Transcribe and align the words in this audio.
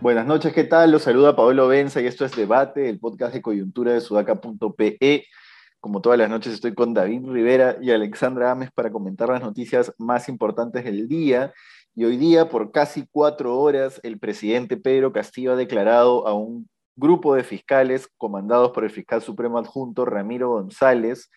Buenas 0.00 0.26
noches, 0.26 0.52
¿qué 0.52 0.64
tal? 0.64 0.90
Los 0.90 1.02
saluda 1.02 1.34
Pablo 1.34 1.68
Benza 1.68 2.00
y 2.00 2.06
esto 2.06 2.24
es 2.24 2.36
Debate, 2.36 2.90
el 2.90 2.98
podcast 2.98 3.32
de 3.32 3.40
coyuntura 3.40 3.92
de 3.92 4.02
sudaca.pe. 4.02 5.26
Como 5.80 6.00
todas 6.00 6.18
las 6.18 6.28
noches 6.28 6.52
estoy 6.52 6.74
con 6.74 6.92
David 6.92 7.26
Rivera 7.26 7.78
y 7.80 7.90
Alexandra 7.90 8.50
Ames 8.50 8.70
para 8.72 8.90
comentar 8.90 9.30
las 9.30 9.40
noticias 9.40 9.94
más 9.96 10.28
importantes 10.28 10.84
del 10.84 11.08
día. 11.08 11.54
Y 11.94 12.04
hoy 12.04 12.16
día, 12.16 12.48
por 12.48 12.72
casi 12.72 13.06
cuatro 13.10 13.58
horas, 13.58 14.00
el 14.02 14.18
presidente 14.18 14.76
Pedro 14.76 15.12
Castillo 15.12 15.52
ha 15.52 15.56
declarado 15.56 16.26
a 16.26 16.34
un 16.34 16.68
grupo 16.96 17.34
de 17.34 17.44
fiscales 17.44 18.08
comandados 18.16 18.70
por 18.72 18.84
el 18.84 18.90
fiscal 18.90 19.22
supremo 19.22 19.58
adjunto 19.58 20.04
Ramiro 20.04 20.50
González 20.50 21.30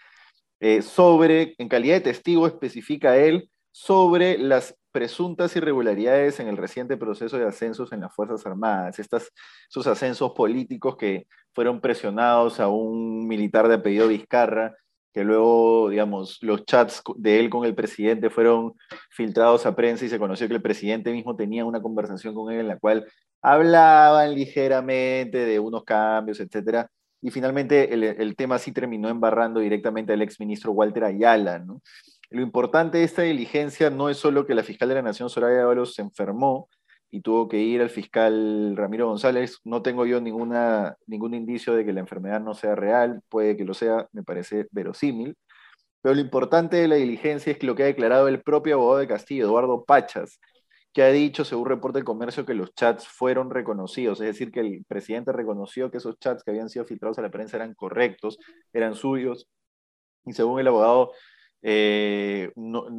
eh, 0.60 0.82
sobre, 0.82 1.56
en 1.58 1.70
calidad 1.70 1.96
de 1.96 2.02
testigo 2.02 2.48
especifica 2.48 3.18
él, 3.18 3.50
sobre 3.72 4.38
las 4.38 4.76
presuntas 4.92 5.56
irregularidades 5.56 6.40
en 6.40 6.48
el 6.48 6.58
reciente 6.58 6.98
proceso 6.98 7.38
de 7.38 7.46
ascensos 7.46 7.92
en 7.92 8.02
las 8.02 8.16
Fuerzas 8.16 8.44
Armadas, 8.48 8.98
estas, 8.98 9.32
esos 9.70 9.86
ascensos 9.86 10.32
políticos 10.32 10.98
que 10.98 11.28
fueron 11.54 11.80
presionados 11.80 12.60
a 12.60 12.70
un 12.70 13.28
militar 13.28 13.68
de 13.68 13.76
apellido 13.76 14.08
Vizcarra, 14.08 14.76
que 15.14 15.24
luego, 15.24 15.90
digamos, 15.90 16.40
los 16.42 16.66
chats 16.66 17.04
de 17.16 17.40
él 17.40 17.50
con 17.52 17.66
el 17.66 17.76
presidente 17.76 18.32
fueron 18.32 18.74
filtrados 19.12 19.66
a 19.68 19.76
prensa 19.76 20.06
y 20.06 20.10
se 20.10 20.20
conoció 20.20 20.48
que 20.48 20.56
el 20.56 20.62
presidente 20.62 21.12
mismo 21.12 21.36
tenía 21.36 21.66
una 21.66 21.82
conversación 21.82 22.34
con 22.34 22.52
él 22.52 22.62
en 22.62 22.68
la 22.68 22.80
cual 22.80 23.06
hablaban 23.48 24.36
ligeramente 24.36 25.46
de 25.46 25.60
unos 25.60 25.86
cambios, 25.86 26.40
etcétera. 26.42 26.90
Y 27.22 27.32
finalmente 27.32 27.94
el, 27.94 28.36
tema 28.36 28.60
sí 28.60 28.74
terminó 28.74 29.10
embarrando 29.10 29.62
directamente 29.62 30.14
al 30.14 30.22
exministro 30.22 30.74
Walter 30.74 31.06
Ayala, 31.06 31.60
¿no? 31.60 31.82
Lo 32.30 32.42
importante 32.42 32.98
de 32.98 33.06
esta 33.06 33.22
diligencia 33.22 33.90
no 33.90 34.10
es 34.10 34.18
solo 34.18 34.46
que 34.46 34.54
la 34.54 34.64
fiscal 34.64 34.90
de 34.90 34.96
la 34.96 35.02
Nación, 35.02 35.30
Soraya 35.30 35.64
Ábalos, 35.64 35.96
se 35.96 36.02
enfermó 36.02 36.68
y 37.10 37.22
tuvo 37.22 37.48
que 37.48 37.58
ir 37.58 37.82
al 37.82 37.90
fiscal 37.90 38.76
Ramiro 38.76 39.08
González. 39.08 39.60
No 39.64 39.82
tengo 39.82 40.06
yo 40.06 40.20
ninguna, 40.20 40.98
ningún 41.08 41.34
indicio 41.34 41.74
de 41.74 41.86
que 41.86 41.94
la 41.94 42.02
enfermedad 42.02 42.42
no 42.42 42.54
sea 42.54 42.76
real, 42.76 43.22
puede 43.30 43.56
que 43.56 43.64
lo 43.64 43.74
sea, 43.74 44.08
me 44.12 44.24
parece 44.24 44.68
verosímil. 44.72 45.38
Pero 46.02 46.16
lo 46.16 46.22
importante 46.22 46.76
de 46.78 46.90
la 46.90 46.96
diligencia 46.96 47.52
es 47.54 47.58
que 47.58 47.66
lo 47.66 47.76
que 47.76 47.84
ha 47.84 47.88
declarado 47.88 48.28
el 48.28 48.42
propio 48.42 48.76
abogado 48.76 49.00
de 49.00 49.08
Castillo, 49.08 49.46
Eduardo 49.46 49.86
Pachas, 49.86 50.40
que 50.94 51.04
ha 51.04 51.12
dicho, 51.12 51.46
según 51.46 51.68
reporte 51.68 52.00
del 52.00 52.06
comercio, 52.06 52.46
que 52.46 52.54
los 52.54 52.74
chats 52.74 53.08
fueron 53.08 53.52
reconocidos, 53.52 54.20
es 54.22 54.28
decir, 54.28 54.52
que 54.52 54.62
el 54.62 54.86
presidente 54.88 55.32
reconoció 55.32 55.92
que 55.92 55.98
esos 55.98 56.18
chats 56.20 56.44
que 56.44 56.52
habían 56.52 56.70
sido 56.70 56.86
filtrados 56.86 57.20
a 57.20 57.22
la 57.22 57.30
prensa 57.30 57.58
eran 57.58 57.76
correctos, 57.76 58.40
eran 58.74 58.96
suyos, 58.96 59.48
y 60.26 60.34
según 60.34 60.60
el 60.60 60.68
abogado, 60.68 61.12
eh, 61.62 62.52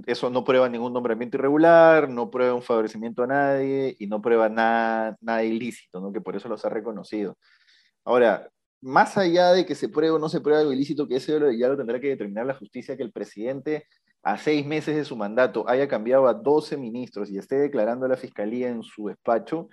eso 0.06 0.30
no 0.30 0.44
prueba 0.44 0.68
ningún 0.68 0.92
nombramiento 0.92 1.36
irregular, 1.36 2.08
no 2.08 2.30
prueba 2.30 2.54
un 2.54 2.62
favorecimiento 2.62 3.22
a 3.22 3.26
nadie 3.26 3.96
y 3.98 4.06
no 4.06 4.20
prueba 4.20 4.48
nada, 4.48 5.16
nada 5.20 5.44
ilícito, 5.44 6.00
¿no? 6.00 6.12
que 6.12 6.20
por 6.20 6.36
eso 6.36 6.48
los 6.48 6.64
ha 6.64 6.68
reconocido. 6.68 7.38
Ahora, 8.04 8.48
más 8.80 9.18
allá 9.18 9.52
de 9.52 9.66
que 9.66 9.74
se 9.74 9.88
pruebe 9.88 10.12
o 10.12 10.18
no 10.18 10.28
se 10.28 10.40
pruebe 10.40 10.60
algo 10.60 10.72
ilícito, 10.72 11.08
que 11.08 11.16
eso 11.16 11.50
ya 11.52 11.68
lo 11.68 11.76
tendrá 11.76 12.00
que 12.00 12.08
determinar 12.08 12.46
la 12.46 12.54
justicia, 12.54 12.96
que 12.96 13.02
el 13.02 13.12
presidente 13.12 13.86
a 14.28 14.36
seis 14.36 14.66
meses 14.66 14.94
de 14.94 15.06
su 15.06 15.16
mandato 15.16 15.66
haya 15.66 15.88
cambiado 15.88 16.28
a 16.28 16.34
12 16.34 16.76
ministros 16.76 17.30
y 17.30 17.38
esté 17.38 17.56
declarando 17.56 18.04
a 18.04 18.10
la 18.10 18.16
fiscalía 18.16 18.68
en 18.68 18.82
su 18.82 19.08
despacho, 19.08 19.70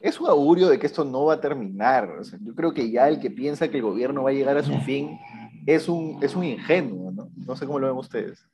es 0.00 0.20
un 0.20 0.28
augurio 0.28 0.68
de 0.68 0.78
que 0.78 0.86
esto 0.86 1.04
no 1.04 1.24
va 1.24 1.34
a 1.34 1.40
terminar. 1.40 2.08
yo 2.40 2.54
creo 2.54 2.72
que 2.72 2.92
ya 2.92 3.08
el 3.08 3.18
que 3.18 3.30
piensa 3.30 3.68
que 3.68 3.78
el 3.78 3.82
gobierno 3.82 4.22
va 4.22 4.30
a 4.30 4.34
llegar 4.34 4.56
a 4.56 4.62
su 4.62 4.72
fin 4.82 5.18
es 5.66 5.88
un, 5.88 6.22
es 6.22 6.36
un 6.36 6.44
ingenuo, 6.44 7.10
¿no? 7.10 7.28
No 7.34 7.56
sé 7.56 7.66
cómo 7.66 7.80
lo 7.80 7.88
ven 7.88 7.96
ustedes. 7.96 8.46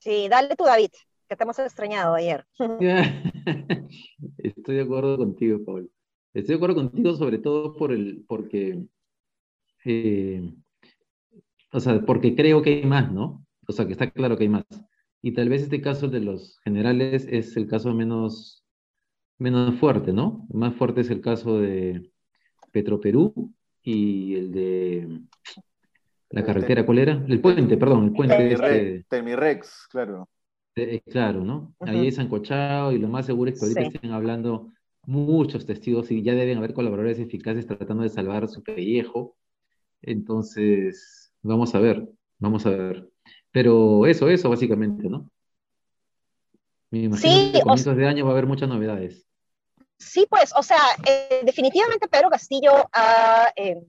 Sí, 0.00 0.28
dale 0.28 0.56
tú, 0.56 0.64
David, 0.64 0.90
que 1.28 1.36
te 1.36 1.44
hemos 1.44 1.58
extrañado 1.60 2.14
ayer. 2.14 2.44
Estoy 4.38 4.76
de 4.76 4.82
acuerdo 4.82 5.16
contigo, 5.16 5.64
Paul. 5.64 5.88
Estoy 6.34 6.54
de 6.54 6.56
acuerdo 6.56 6.74
contigo 6.74 7.14
sobre 7.14 7.38
todo 7.38 7.76
por 7.76 7.92
el, 7.92 8.24
porque, 8.26 8.82
eh, 9.84 10.52
o 11.72 11.80
sea, 11.80 12.00
porque 12.02 12.36
creo 12.36 12.62
que 12.62 12.74
hay 12.74 12.84
más, 12.84 13.10
¿no? 13.10 13.44
O 13.66 13.72
sea, 13.72 13.86
que 13.86 13.92
está 13.92 14.10
claro 14.10 14.36
que 14.36 14.44
hay 14.44 14.50
más. 14.50 14.64
Y 15.22 15.32
tal 15.32 15.48
vez 15.48 15.62
este 15.62 15.80
caso 15.80 16.08
de 16.08 16.20
los 16.20 16.58
generales 16.60 17.26
es 17.30 17.56
el 17.56 17.66
caso 17.66 17.94
menos, 17.94 18.64
menos 19.38 19.76
fuerte, 19.76 20.12
¿no? 20.12 20.46
Más 20.52 20.74
fuerte 20.74 21.00
es 21.00 21.10
el 21.10 21.20
caso 21.20 21.58
de 21.58 22.10
Petroperú 22.72 23.54
y 23.82 24.34
el 24.34 24.52
de 24.52 25.20
la 26.30 26.44
carretera, 26.44 26.84
¿cuál 26.84 26.98
era? 26.98 27.24
El 27.28 27.40
puente, 27.40 27.76
perdón, 27.76 28.06
el 28.06 28.12
puente 28.12 28.52
este... 28.52 29.04
Termirex, 29.08 29.86
claro. 29.90 30.28
Eh, 30.74 31.02
claro, 31.06 31.44
¿no? 31.44 31.74
Ahí 31.80 32.08
es 32.08 32.18
ancochado 32.18 32.92
y 32.92 32.98
lo 32.98 33.08
más 33.08 33.26
seguro 33.26 33.50
es 33.50 33.60
que 33.60 33.66
ahorita 33.66 33.82
estén 33.82 34.12
hablando 34.12 34.70
muchos 35.04 35.66
testigos 35.66 36.10
y 36.10 36.22
ya 36.22 36.34
deben 36.34 36.58
haber 36.58 36.72
colaboradores 36.72 37.18
eficaces 37.18 37.66
tratando 37.66 38.02
de 38.02 38.08
salvar 38.08 38.48
su 38.48 38.62
pellejo. 38.62 39.36
Entonces, 40.00 41.21
vamos 41.42 41.74
a 41.74 41.78
ver, 41.78 42.08
vamos 42.38 42.64
a 42.66 42.70
ver. 42.70 43.08
Pero 43.50 44.06
eso, 44.06 44.28
eso 44.28 44.48
básicamente, 44.48 45.08
¿no? 45.08 45.28
Me 46.90 47.00
imagino 47.00 47.52
que 47.52 47.58
a 47.58 47.62
comienzos 47.62 47.96
de 47.96 48.06
año 48.06 48.24
va 48.24 48.30
a 48.30 48.32
haber 48.32 48.46
muchas 48.46 48.68
novedades. 48.68 49.26
Sí, 49.98 50.26
pues, 50.28 50.52
o 50.56 50.62
sea, 50.62 50.80
eh, 51.06 51.42
definitivamente 51.44 52.08
Pedro 52.08 52.28
Castillo 52.28 52.88
ha 52.92 53.52
eh, 53.56 53.80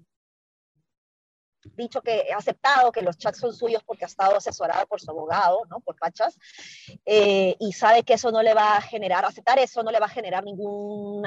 dicho 1.76 2.02
que 2.02 2.28
ha 2.34 2.38
aceptado 2.38 2.92
que 2.92 3.02
los 3.02 3.18
chats 3.18 3.40
son 3.40 3.54
suyos 3.54 3.84
porque 3.86 4.06
ha 4.06 4.08
estado 4.08 4.38
asesorado 4.38 4.86
por 4.88 5.02
su 5.02 5.12
abogado, 5.12 5.62
¿no? 5.70 5.80
Por 5.80 5.96
Pachas, 5.96 6.38
eh, 7.06 7.56
y 7.60 7.74
sabe 7.74 8.04
que 8.04 8.14
eso 8.14 8.32
no 8.32 8.42
le 8.42 8.54
va 8.54 8.78
a 8.78 8.82
generar, 8.82 9.26
aceptar 9.26 9.60
eso 9.60 9.84
no 9.84 9.92
le 9.92 10.00
va 10.00 10.08
a 10.08 10.10
generar 10.10 10.44
ningún, 10.44 11.24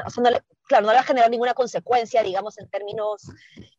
claro, 0.66 0.86
no 0.86 0.92
le 0.92 0.96
va 0.96 1.00
a 1.00 1.04
generar 1.04 1.30
ninguna 1.30 1.54
consecuencia, 1.54 2.22
digamos, 2.22 2.58
en 2.58 2.68
términos 2.68 3.30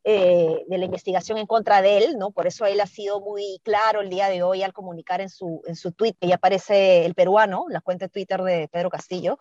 eh, 0.04 0.64
de 0.68 0.78
la 0.78 0.86
investigación 0.86 1.38
en 1.38 1.48
contra 1.48 1.82
de 1.82 1.98
él, 1.98 2.18
¿no? 2.18 2.32
Por 2.32 2.48
eso 2.48 2.66
él 2.66 2.80
ha 2.82 2.88
sido 2.88 3.20
muy 3.22 3.60
claro 3.64 4.02
el 4.02 4.10
día 4.10 4.30
de 4.30 4.44
hoy 4.44 4.64
al 4.64 4.74
comunicar 4.74 5.22
en 5.22 5.30
su, 5.30 5.62
en 5.68 5.76
su 5.76 5.92
tweet, 5.92 6.16
que 6.20 6.28
ya 6.28 6.36
aparece 6.36 7.06
el 7.06 7.14
peruano, 7.14 7.66
la 7.70 7.82
cuenta 7.82 8.06
de 8.06 8.10
Twitter 8.10 8.42
de 8.42 8.68
Pedro 8.68 8.90
Castillo, 8.90 9.38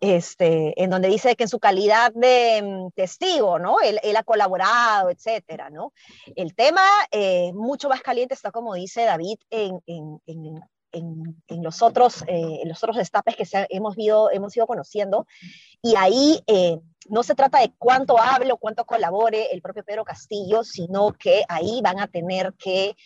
este, 0.00 0.80
en 0.82 0.90
donde 0.90 1.08
dice 1.08 1.36
que 1.36 1.44
en 1.44 1.48
su 1.48 1.58
calidad 1.58 2.12
de 2.14 2.62
mm, 2.62 2.90
testigo, 2.94 3.58
¿no? 3.58 3.80
Él, 3.80 4.16
ha 4.16 4.22
colaborado, 4.22 5.10
etcétera, 5.10 5.70
¿no? 5.70 5.92
El 6.34 6.54
tema 6.54 6.82
eh, 7.10 7.52
mucho 7.54 7.88
más 7.88 8.02
caliente 8.02 8.34
está, 8.34 8.50
como 8.50 8.74
dice 8.74 9.04
David, 9.04 9.38
en, 9.50 9.80
en, 9.86 10.60
los, 11.48 11.82
otros, 11.82 12.24
eh, 12.26 12.60
los 12.64 12.82
otros 12.82 12.96
destapes 12.96 13.36
que 13.36 13.66
hemos, 13.70 13.96
ido, 13.98 14.30
hemos 14.30 14.56
ido 14.56 14.66
conociendo. 14.66 15.26
Y 15.82 15.94
ahí 15.96 16.42
eh, 16.46 16.78
no 17.08 17.22
se 17.22 17.34
trata 17.34 17.60
de 17.60 17.72
cuánto 17.78 18.18
hable 18.18 18.52
o 18.52 18.56
cuánto 18.56 18.84
colabore 18.84 19.52
el 19.52 19.62
propio 19.62 19.84
Pedro 19.84 20.04
Castillo, 20.04 20.64
sino 20.64 21.12
que 21.12 21.44
ahí 21.48 21.80
van 21.82 22.00
a 22.00 22.08
tener 22.08 22.54
que 22.54 22.96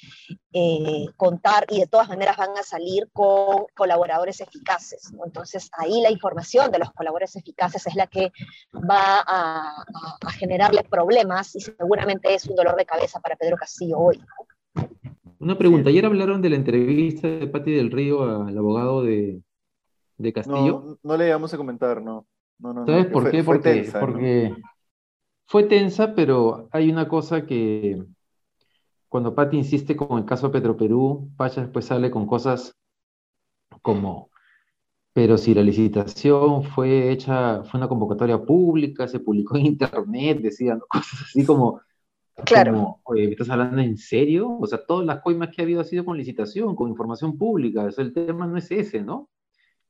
eh, 0.53 1.07
contar 1.17 1.67
y 1.69 1.81
de 1.81 1.87
todas 1.87 2.09
maneras 2.09 2.37
van 2.37 2.57
a 2.57 2.63
salir 2.63 3.09
con 3.13 3.67
colaboradores 3.77 4.41
eficaces. 4.41 5.13
Entonces 5.25 5.71
ahí 5.73 6.01
la 6.01 6.11
información 6.11 6.71
de 6.71 6.79
los 6.79 6.93
colaboradores 6.93 7.37
eficaces 7.37 7.87
es 7.87 7.95
la 7.95 8.07
que 8.07 8.33
va 8.75 9.23
a, 9.27 9.85
generarle 10.39 10.85
problemas 10.85 11.55
y 11.57 11.61
seguramente 11.61 12.35
es 12.35 12.47
un 12.47 12.57
dolor 12.57 12.77
de 12.77 12.87
cabeza 12.87 13.21
para 13.21 13.37
Pedro 13.37 13.57
Castillo 13.57 13.99
hoy. 13.99 14.21
Una 15.41 15.57
pregunta, 15.57 15.89
ayer 15.89 16.05
hablaron 16.05 16.43
de 16.43 16.51
la 16.51 16.57
entrevista 16.57 17.27
de 17.27 17.47
Patti 17.47 17.73
del 17.73 17.91
Río 17.91 18.45
al 18.45 18.57
abogado 18.57 19.03
de, 19.03 19.43
Castillo. 20.35 20.85
No, 20.85 20.99
no 21.03 21.17
le 21.17 21.31
vamos 21.31 21.55
a 21.55 21.57
comentar, 21.57 22.03
no. 22.03 22.27
¿Sabes 22.61 23.07
por 23.07 23.31
qué? 23.31 23.43
Porque, 23.43 24.55
fue 25.47 25.65
tensa, 25.65 26.15
pero 26.15 26.69
hay 26.71 26.91
una 26.91 27.09
cosa 27.09 27.47
que 27.47 28.05
cuando 29.09 29.35
Patti 29.35 29.57
insiste 29.57 29.97
con 29.97 30.19
el 30.19 30.27
caso 30.27 30.53
Petroperú, 30.53 31.31
Pacha 31.39 31.63
después 31.63 31.87
sale 31.87 32.11
con 32.11 32.27
cosas 32.27 32.77
como, 33.81 34.31
pero 35.15 35.39
si 35.39 35.55
la 35.55 35.63
licitación 35.63 36.65
fue 36.65 37.11
hecha, 37.11 37.65
fue 37.65 37.79
una 37.79 37.89
convocatoria 37.89 38.45
pública, 38.45 39.09
se 39.09 39.21
publicó 39.21 39.57
en 39.57 39.67
internet, 39.67 40.41
decían 40.41 40.81
cosas 40.89 41.23
así 41.23 41.47
como, 41.47 41.81
Claro. 42.45 43.01
oye, 43.05 43.31
¿estás 43.31 43.51
hablando 43.51 43.81
en 43.81 43.97
serio? 43.97 44.59
O 44.59 44.67
sea, 44.67 44.85
todas 44.85 45.07
las 45.07 45.21
coimas 45.21 45.51
que 45.51 45.63
ha 45.63 45.65
habido 45.65 45.81
ha 45.81 45.85
sido 45.85 46.05
con 46.05 46.17
licitación, 46.17 46.75
con 46.75 46.89
información 46.89 47.37
pública. 47.39 47.85
O 47.85 48.01
el 48.01 48.13
tema 48.13 48.47
no 48.47 48.57
es 48.57 48.71
ese, 48.71 49.03
¿no? 49.03 49.29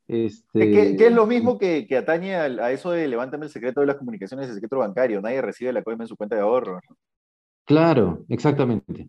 Este... 0.06 0.96
Que, 0.96 1.06
es 1.06 1.12
lo 1.12 1.26
mismo 1.26 1.56
que, 1.56 1.86
que 1.86 1.96
atañe 1.96 2.34
a, 2.34 2.72
eso 2.72 2.90
de 2.90 3.06
levántame 3.06 3.46
el 3.46 3.52
secreto 3.52 3.80
de 3.80 3.86
las 3.86 3.96
comunicaciones, 3.96 4.48
el 4.48 4.54
secreto 4.54 4.78
bancario. 4.78 5.20
Nadie 5.20 5.40
recibe 5.40 5.72
la 5.72 5.82
coima 5.82 6.04
en 6.04 6.08
su 6.08 6.16
cuenta 6.16 6.34
de 6.34 6.42
ahorro. 6.42 6.80
Claro, 7.64 8.24
exactamente. 8.28 9.08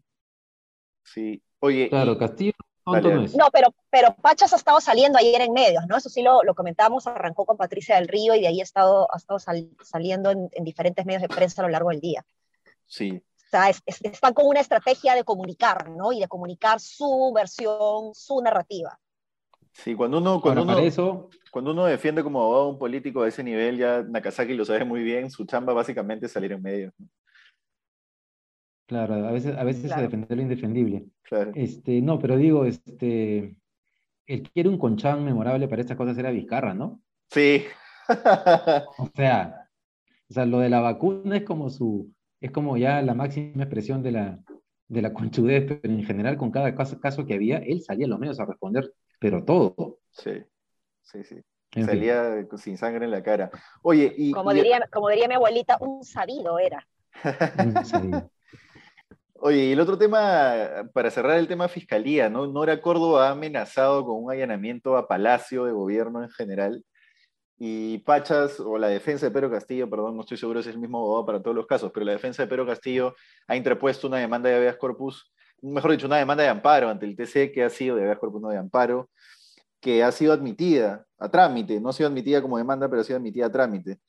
Sí. 1.03 1.41
Oye. 1.59 1.89
Claro, 1.89 2.17
Castillo 2.17 2.53
No, 2.85 3.49
pero, 3.51 3.73
pero 3.89 4.15
Pachas 4.21 4.53
ha 4.53 4.57
estado 4.57 4.79
saliendo 4.79 5.17
ayer 5.17 5.41
en 5.41 5.53
medios, 5.53 5.83
¿no? 5.87 5.97
Eso 5.97 6.09
sí 6.09 6.21
lo, 6.21 6.43
lo 6.43 6.53
comentamos, 6.53 7.07
arrancó 7.07 7.45
con 7.45 7.57
Patricia 7.57 7.95
del 7.95 8.07
Río 8.07 8.35
y 8.35 8.41
de 8.41 8.47
ahí 8.47 8.59
ha 8.59 8.63
estado, 8.63 9.07
ha 9.11 9.17
estado 9.17 9.39
saliendo 9.39 10.29
en, 10.29 10.49
diferentes 10.63 11.05
medios 11.05 11.21
de 11.21 11.29
prensa 11.29 11.61
a 11.61 11.65
lo 11.65 11.71
largo 11.71 11.89
del 11.89 11.99
día. 11.99 12.23
Sí. 12.85 13.23
O 13.51 13.57
sea, 13.57 13.69
están 13.69 14.33
con 14.33 14.47
una 14.47 14.61
estrategia 14.61 15.13
de 15.13 15.25
comunicar, 15.25 15.89
¿no? 15.89 16.13
Y 16.13 16.21
de 16.21 16.27
comunicar 16.29 16.79
su 16.79 17.33
versión, 17.35 18.13
su 18.13 18.41
narrativa. 18.41 18.97
Sí, 19.73 19.93
cuando 19.93 20.19
uno, 20.19 20.39
cuando, 20.39 20.63
uno, 20.63 20.77
eso... 20.79 21.29
cuando 21.51 21.71
uno 21.71 21.85
defiende 21.85 22.23
como 22.23 22.41
abogado 22.41 22.63
a 22.63 22.69
un 22.69 22.79
político 22.79 23.23
a 23.23 23.27
ese 23.27 23.43
nivel, 23.43 23.77
ya 23.77 24.03
Nakazaki 24.03 24.53
lo 24.53 24.63
sabe 24.63 24.85
muy 24.85 25.03
bien, 25.03 25.29
su 25.29 25.45
chamba 25.45 25.73
básicamente 25.73 26.27
es 26.27 26.31
salir 26.31 26.53
en 26.53 26.61
medios. 26.61 26.93
Claro, 28.85 29.15
a 29.15 29.31
veces, 29.31 29.57
a 29.57 29.63
veces 29.63 29.95
defender 29.95 30.37
lo 30.37 30.43
indefendible. 30.43 31.05
Este, 31.55 32.01
no, 32.01 32.19
pero 32.19 32.37
digo, 32.37 32.65
este, 32.65 33.55
el 34.27 34.43
que 34.43 34.51
quiere 34.51 34.69
un 34.69 34.77
conchán 34.77 35.25
memorable 35.25 35.67
para 35.67 35.81
estas 35.81 35.97
cosas 35.97 36.17
era 36.17 36.31
Vizcarra, 36.31 36.73
¿no? 36.73 37.01
Sí. 37.29 37.63
o 38.97 39.09
sea, 39.15 39.69
o 40.29 40.33
sea, 40.33 40.45
lo 40.45 40.59
de 40.59 40.69
la 40.69 40.81
vacuna 40.81 41.37
es 41.37 41.43
como 41.43 41.69
su, 41.69 42.13
es 42.41 42.51
como 42.51 42.75
ya 42.75 43.01
la 43.01 43.13
máxima 43.13 43.63
expresión 43.63 44.01
de 44.01 44.11
la, 44.11 44.39
de 44.87 45.01
la 45.01 45.13
conchudez, 45.13 45.65
pero 45.67 45.93
en 45.93 46.03
general 46.03 46.37
con 46.37 46.51
cada 46.51 46.75
caso, 46.75 46.99
caso 46.99 47.25
que 47.25 47.35
había, 47.35 47.59
él 47.59 47.81
salía 47.81 48.07
a 48.07 48.09
los 48.09 48.19
medios 48.19 48.39
a 48.39 48.45
responder, 48.45 48.91
pero 49.19 49.45
todo. 49.45 49.99
Sí, 50.09 50.43
sí, 51.03 51.23
sí. 51.23 51.41
salía 51.83 52.45
sin 52.57 52.77
sangre 52.77 53.05
en 53.05 53.11
la 53.11 53.21
cara. 53.21 53.51
Oye, 53.83 54.13
y... 54.17 54.31
Como, 54.31 54.53
Diría, 54.53 54.81
como 54.91 55.09
diría 55.09 55.27
mi 55.27 55.35
abuelita, 55.35 55.77
un 55.79 56.03
sabido 56.03 56.57
era. 56.57 56.85
un 57.63 57.85
sabido. 57.85 58.29
Oye, 59.43 59.65
y 59.65 59.71
el 59.71 59.79
otro 59.79 59.97
tema, 59.97 60.89
para 60.93 61.09
cerrar 61.09 61.37
el 61.37 61.47
tema 61.47 61.67
fiscalía, 61.67 62.29
¿no? 62.29 62.45
Nora 62.47 62.81
Córdoba 62.81 63.27
ha 63.27 63.31
amenazado 63.31 64.05
con 64.05 64.23
un 64.23 64.31
allanamiento 64.31 64.97
a 64.97 65.07
Palacio 65.07 65.65
de 65.65 65.71
Gobierno 65.71 66.23
en 66.23 66.29
general. 66.29 66.83
Y 67.63 67.99
Pachas, 67.99 68.59
o 68.59 68.75
la 68.79 68.87
defensa 68.87 69.27
de 69.27 69.31
Pedro 69.31 69.51
Castillo, 69.51 69.87
perdón, 69.87 70.15
no 70.15 70.21
estoy 70.21 70.35
seguro 70.35 70.63
si 70.63 70.69
es 70.69 70.73
el 70.73 70.81
mismo 70.81 70.97
abogado 70.97 71.27
para 71.27 71.41
todos 71.43 71.55
los 71.55 71.67
casos, 71.67 71.91
pero 71.93 72.03
la 72.03 72.13
defensa 72.13 72.41
de 72.41 72.47
Pedro 72.49 72.65
Castillo 72.65 73.13
ha 73.47 73.55
interpuesto 73.55 74.07
una 74.07 74.17
demanda 74.17 74.49
de 74.49 74.55
habeas 74.55 74.77
corpus, 74.77 75.31
mejor 75.61 75.91
dicho, 75.91 76.07
una 76.07 76.17
demanda 76.17 76.41
de 76.41 76.49
amparo 76.49 76.89
ante 76.89 77.05
el 77.05 77.15
TC 77.15 77.51
que 77.53 77.63
ha 77.63 77.69
sido 77.69 77.97
de 77.97 78.01
habeas 78.01 78.17
corpus, 78.17 78.41
no 78.41 78.49
de 78.49 78.57
amparo, 78.57 79.11
que 79.79 80.03
ha 80.03 80.11
sido 80.11 80.33
admitida 80.33 81.05
a 81.19 81.29
trámite, 81.29 81.79
no 81.79 81.89
ha 81.89 81.93
sido 81.93 82.09
admitida 82.09 82.41
como 82.41 82.57
demanda, 82.57 82.89
pero 82.89 83.03
ha 83.03 83.05
sido 83.05 83.17
admitida 83.17 83.45
a 83.45 83.51
trámite. 83.51 83.99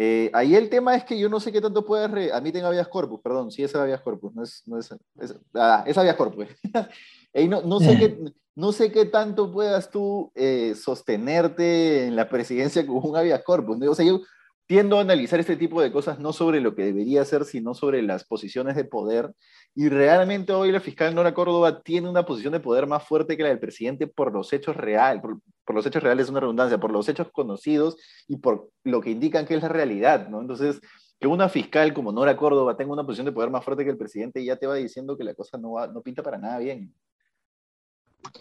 Eh, 0.00 0.30
ahí 0.32 0.54
el 0.54 0.70
tema 0.70 0.94
es 0.94 1.02
que 1.02 1.18
yo 1.18 1.28
no 1.28 1.40
sé 1.40 1.50
qué 1.50 1.60
tanto 1.60 1.84
puedes, 1.84 2.08
re... 2.08 2.30
admiten 2.30 2.64
habeas 2.64 2.86
corpus, 2.86 3.20
perdón, 3.20 3.50
sí 3.50 3.64
es 3.64 3.74
habeas 3.74 4.00
corpus, 4.00 4.32
no 4.32 4.44
es, 4.44 4.62
no 4.64 4.78
es, 4.78 4.94
es, 5.20 5.34
ah, 5.54 5.82
es 5.88 5.98
habeas 5.98 6.14
corpus. 6.14 6.46
no, 7.48 7.62
no, 7.62 7.80
sé 7.80 7.98
qué, 7.98 8.32
no 8.54 8.70
sé 8.70 8.92
qué 8.92 9.06
tanto 9.06 9.50
puedas 9.50 9.90
tú 9.90 10.30
eh, 10.36 10.76
sostenerte 10.76 12.06
en 12.06 12.14
la 12.14 12.28
presidencia 12.28 12.86
con 12.86 13.00
un 13.02 13.16
habeas 13.16 13.42
corpus. 13.42 13.76
O 13.88 13.94
sea, 13.96 14.06
yo 14.06 14.20
tiendo 14.68 14.98
a 14.98 15.00
analizar 15.00 15.40
este 15.40 15.56
tipo 15.56 15.82
de 15.82 15.90
cosas 15.90 16.20
no 16.20 16.32
sobre 16.32 16.60
lo 16.60 16.76
que 16.76 16.84
debería 16.84 17.24
ser, 17.24 17.44
sino 17.44 17.74
sobre 17.74 18.00
las 18.02 18.22
posiciones 18.22 18.76
de 18.76 18.84
poder. 18.84 19.34
Y 19.80 19.88
realmente 19.90 20.52
hoy 20.52 20.72
la 20.72 20.80
fiscal 20.80 21.14
Nora 21.14 21.32
Córdoba 21.32 21.84
tiene 21.84 22.08
una 22.08 22.26
posición 22.26 22.52
de 22.52 22.58
poder 22.58 22.88
más 22.88 23.04
fuerte 23.04 23.36
que 23.36 23.44
la 23.44 23.50
del 23.50 23.60
presidente 23.60 24.08
por 24.08 24.32
los 24.32 24.52
hechos 24.52 24.76
reales, 24.76 25.22
por, 25.22 25.38
los 25.72 25.86
hechos 25.86 26.02
reales 26.02 26.24
es 26.24 26.30
una 26.30 26.40
redundancia, 26.40 26.80
por 26.80 26.90
los 26.90 27.08
hechos 27.08 27.28
conocidos 27.30 27.96
y 28.26 28.38
por 28.38 28.70
lo 28.82 29.00
que 29.00 29.10
indican 29.10 29.46
que 29.46 29.54
es 29.54 29.62
la 29.62 29.68
realidad, 29.68 30.28
¿no? 30.30 30.40
Entonces, 30.40 30.80
que 31.20 31.28
una 31.28 31.48
fiscal 31.48 31.94
como 31.94 32.10
Nora 32.10 32.36
Córdoba 32.36 32.76
tenga 32.76 32.92
una 32.92 33.04
posición 33.04 33.26
de 33.26 33.30
poder 33.30 33.50
más 33.50 33.64
fuerte 33.64 33.84
que 33.84 33.90
el 33.90 33.96
presidente 33.96 34.44
ya 34.44 34.56
te 34.56 34.66
va 34.66 34.74
diciendo 34.74 35.16
que 35.16 35.22
la 35.22 35.34
cosa 35.34 35.58
no, 35.58 35.74
va, 35.74 35.86
no 35.86 36.02
pinta 36.02 36.24
para 36.24 36.38
nada 36.38 36.58
bien. 36.58 36.92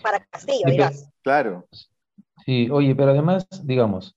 Para 0.02 0.26
Castillo, 0.26 0.66
dirás. 0.66 1.08
Claro. 1.22 1.68
Sí, 2.48 2.68
oye, 2.72 2.96
pero 2.96 3.12
además, 3.12 3.48
digamos, 3.64 4.17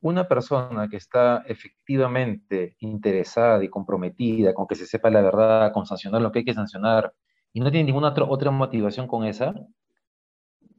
una 0.00 0.26
persona 0.28 0.88
que 0.88 0.96
está 0.96 1.44
efectivamente 1.46 2.76
interesada 2.80 3.62
y 3.62 3.68
comprometida 3.68 4.54
con 4.54 4.66
que 4.66 4.74
se 4.74 4.86
sepa 4.86 5.10
la 5.10 5.20
verdad, 5.20 5.72
con 5.72 5.86
sancionar 5.86 6.22
lo 6.22 6.32
que 6.32 6.40
hay 6.40 6.44
que 6.44 6.54
sancionar, 6.54 7.12
y 7.52 7.60
no 7.60 7.70
tiene 7.70 7.86
ninguna 7.86 8.14
otra, 8.28 8.50
motivación 8.50 9.06
con 9.06 9.24
esa, 9.24 9.54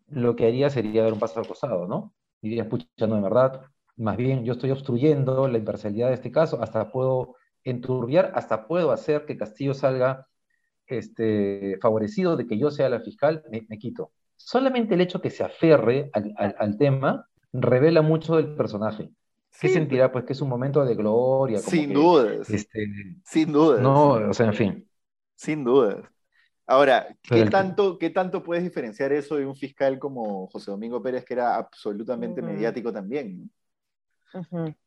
lo 0.07 0.35
que 0.35 0.47
haría 0.47 0.69
sería 0.69 1.03
dar 1.03 1.13
un 1.13 1.19
paso 1.19 1.39
al 1.39 1.47
costado, 1.47 1.87
¿no? 1.87 2.13
Diría, 2.41 2.67
pucha, 2.67 2.87
no, 3.07 3.15
de 3.15 3.21
verdad, 3.21 3.61
más 3.97 4.17
bien 4.17 4.43
yo 4.43 4.53
estoy 4.53 4.71
obstruyendo 4.71 5.47
la 5.47 5.57
imparcialidad 5.57 6.09
de 6.09 6.15
este 6.15 6.31
caso, 6.31 6.61
hasta 6.61 6.91
puedo 6.91 7.35
enturbiar, 7.63 8.31
hasta 8.35 8.67
puedo 8.67 8.91
hacer 8.91 9.25
que 9.25 9.37
Castillo 9.37 9.73
salga 9.73 10.27
este, 10.87 11.77
favorecido 11.81 12.35
de 12.35 12.47
que 12.47 12.57
yo 12.57 12.71
sea 12.71 12.89
la 12.89 13.01
fiscal, 13.01 13.43
me, 13.49 13.77
quito. 13.77 14.11
Solamente 14.35 14.95
el 14.95 15.01
hecho 15.01 15.21
que 15.21 15.29
se 15.29 15.43
aferre 15.43 16.09
al 16.13 16.77
tema 16.77 17.29
revela 17.53 18.01
mucho 18.01 18.35
del 18.35 18.55
personaje. 18.55 19.09
¿Qué 19.59 19.69
sentirá? 19.69 20.11
Pues 20.11 20.25
que 20.25 20.33
es 20.33 20.41
un 20.41 20.49
momento 20.49 20.83
de 20.83 20.95
gloria. 20.95 21.59
sin 21.59 21.93
dudas. 21.93 22.49
Este, 22.49 22.87
sin 23.23 23.51
dudas. 23.51 23.81
No, 23.81 24.13
o 24.13 24.33
sea, 24.33 24.47
en 24.47 24.53
fin. 24.53 24.89
Sin 25.35 25.63
dudas. 25.63 25.97
Ahora, 26.65 27.15
¿qué 27.21 27.45
tanto, 27.45 27.97
¿qué 27.97 28.09
tanto 28.09 28.41
puedes 28.41 28.63
diferenciar 28.63 29.11
eso 29.11 29.35
de 29.35 29.45
un 29.45 29.55
fiscal 29.55 29.99
como 29.99 30.47
José 30.47 30.71
Domingo 30.71 31.01
Pérez, 31.03 31.25
que 31.25 31.33
era 31.33 31.55
absolutamente 31.55 32.41
mediático 32.41 32.93
también? 32.93 33.51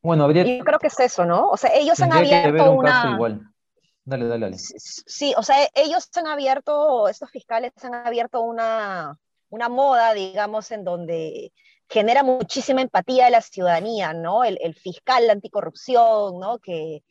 Bueno, 0.01 0.25
habría... 0.25 0.45
Yo 0.45 0.65
creo 0.65 0.79
que 0.79 0.87
es 0.87 0.99
eso, 0.99 1.27
¿no? 1.27 1.51
O 1.51 1.57
sea, 1.57 1.71
ellos 1.75 2.01
han 2.01 2.13
abierto 2.13 2.73
una... 2.73 3.13
igual. 3.13 3.43
Dale, 4.05 4.27
dale, 4.27 4.47
dale. 4.47 4.59
Sí, 4.59 5.35
o 5.37 5.43
sea, 5.43 5.57
ellos 5.75 6.09
han 6.17 6.27
abierto, 6.27 7.09
estos 7.09 7.31
fiscales 7.31 7.73
han 7.83 7.95
abierto 7.95 8.41
una, 8.41 9.19
una 9.51 9.69
moda, 9.69 10.15
digamos, 10.15 10.71
en 10.71 10.85
donde 10.85 11.53
genera 11.95 12.25
muchísima 12.25 12.83
empatía 12.83 13.27
de 13.27 13.31
la 13.31 13.41
ciudadanía, 13.41 14.13
¿no? 14.13 14.43
El, 14.43 14.59
el 14.61 14.75
fiscal 14.75 15.31
anticorrupción, 15.31 16.41
¿no? 16.41 16.59
Que, 16.59 17.05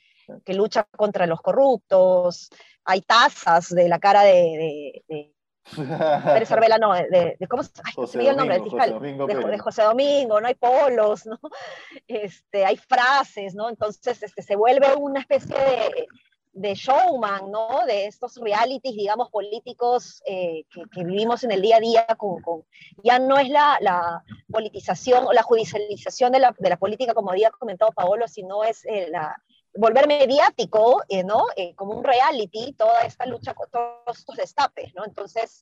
que, 0.43 0.53
lucha 0.53 0.83
contra 0.83 1.25
los 1.25 1.41
corruptos. 1.41 2.49
Hay 2.83 2.99
tazas 3.01 3.69
de 3.69 3.87
la 3.87 3.97
cara 3.99 4.23
de, 4.23 5.05
de, 5.07 5.33
Pérez 6.25 6.51
Arbela, 6.51 6.77
no, 6.77 6.93
de, 6.93 7.37
¿cómo 7.49 7.63
se 7.63 7.71
llama 8.17 8.31
el 8.31 8.37
nombre 8.37 8.55
del 8.55 8.63
fiscal? 8.65 8.99
de, 8.99 9.59
José 9.59 9.83
Domingo, 9.83 10.41
no 10.41 10.47
hay 10.47 10.55
polos, 10.55 11.25
¿no? 11.25 11.39
Este, 12.07 12.65
hay 12.65 12.75
frases, 12.75 13.55
¿no? 13.55 13.69
Entonces 13.69 14.21
este, 14.21 14.41
se 14.41 14.57
vuelve 14.57 14.93
una 14.95 15.21
especie 15.21 15.55
de, 15.55 16.07
de 16.53 16.75
showman, 16.75 17.49
¿no? 17.49 17.85
De 17.87 18.05
estos 18.05 18.37
realities, 18.37 18.95
digamos, 18.95 19.29
políticos 19.29 20.21
eh, 20.25 20.65
que, 20.71 21.03
vivimos 21.03 21.43
en 21.43 21.51
el 21.51 21.61
día 21.61 21.77
a 21.77 21.79
día, 21.79 22.07
con, 22.17 22.63
ya 23.03 23.17
no 23.17 23.37
es 23.39 23.49
la, 23.49 23.77
la, 23.81 24.23
politización 24.51 25.25
o 25.25 25.33
la 25.33 25.41
judicialización 25.41 26.31
de 26.31 26.39
la, 26.39 26.55
de 26.57 26.69
la, 26.69 26.77
política, 26.77 27.15
como 27.15 27.31
había 27.31 27.49
comentado 27.49 27.91
Paolo, 27.91 28.27
sino 28.27 28.63
es 28.63 28.85
eh, 28.85 29.07
la, 29.09 29.35
volver 29.75 30.07
mediático, 30.07 31.01
eh, 31.09 31.23
¿no? 31.23 31.47
como 31.75 31.93
un 31.97 32.03
reality, 32.03 32.73
toda 32.73 33.01
esta 33.01 33.25
lucha 33.25 33.55
con 33.55 33.69
todos 33.71 34.19
estos 34.19 34.35
destapes, 34.35 34.93
¿no? 34.93 35.03
Entonces, 35.05 35.61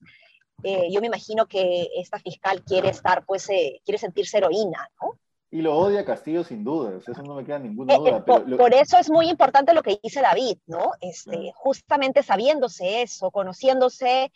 yo 0.63 1.01
me 1.01 1.07
imagino 1.07 1.47
que 1.47 1.89
esta 1.95 2.19
fiscal 2.19 2.61
quiere 2.63 2.89
estar, 2.89 3.25
pues, 3.25 3.47
quiere 3.47 3.97
sentirse 3.97 4.37
heroína, 4.37 4.91
¿no? 5.01 5.17
Y 5.53 5.61
lo 5.61 5.75
odia 5.75 6.05
Castillo 6.05 6.45
sin 6.45 6.63
duda, 6.63 6.97
eso 6.97 7.23
no 7.23 7.35
me 7.35 7.43
queda 7.43 7.59
ninguna 7.59 7.93
eh, 7.93 7.97
duda. 7.97 8.17
Eh, 8.19 8.55
por, 8.57 8.73
eso 8.73 8.97
es 8.97 9.09
muy 9.09 9.29
importante 9.29 9.73
lo 9.73 9.83
que 9.83 9.99
dice 10.01 10.21
David, 10.21 10.57
¿no? 10.65 10.93
Este, 11.01 11.51
Justamente 11.55 12.23
sabiéndose 12.23 13.01
eso, 13.01 13.31
conociéndose 13.31 14.31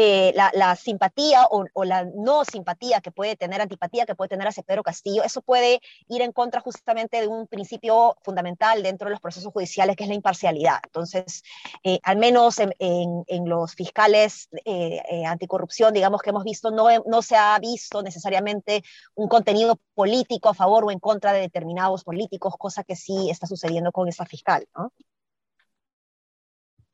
eh, 0.00 0.32
la, 0.36 0.76
simpatía 0.76 1.48
o, 1.50 1.64
la 1.82 2.04
no 2.04 2.44
simpatía 2.44 3.00
que 3.00 3.10
puede 3.10 3.34
tener, 3.34 3.60
antipatía 3.60 4.06
que 4.06 4.14
puede 4.14 4.28
tener 4.28 4.46
hacia 4.46 4.62
Pedro 4.62 4.84
Castillo, 4.84 5.24
eso 5.24 5.42
puede 5.42 5.80
ir 6.06 6.22
en 6.22 6.30
contra 6.30 6.60
justamente 6.60 7.20
de 7.20 7.26
un 7.26 7.48
principio 7.48 8.16
fundamental 8.22 8.84
dentro 8.84 9.06
de 9.06 9.10
los 9.10 9.20
procesos 9.20 9.52
judiciales, 9.52 9.96
que 9.96 10.04
es 10.04 10.08
la 10.08 10.14
imparcialidad. 10.14 10.78
Entonces, 10.84 11.42
eh, 11.82 11.98
al 12.04 12.16
menos 12.16 12.60
en, 12.60 13.48
los 13.48 13.74
fiscales 13.74 14.48
eh, 14.64 15.24
anticorrupción, 15.26 15.92
digamos 15.92 16.22
que 16.22 16.30
hemos 16.30 16.44
visto, 16.44 16.70
no, 16.70 16.86
no 17.04 17.20
se 17.20 17.34
ha 17.34 17.58
visto 17.58 18.00
necesariamente 18.00 18.84
un 19.16 19.26
contenido 19.26 19.80
político 19.94 20.48
a 20.48 20.54
favor 20.54 20.84
o 20.84 20.92
en 20.92 21.00
contra 21.00 21.32
de 21.32 21.40
determinados 21.40 22.04
políticos, 22.04 22.54
cosa 22.56 22.84
que 22.84 22.94
sí 22.94 23.30
está 23.30 23.48
sucediendo 23.48 23.90
con 23.90 24.06
esta 24.06 24.26
fiscal. 24.26 24.64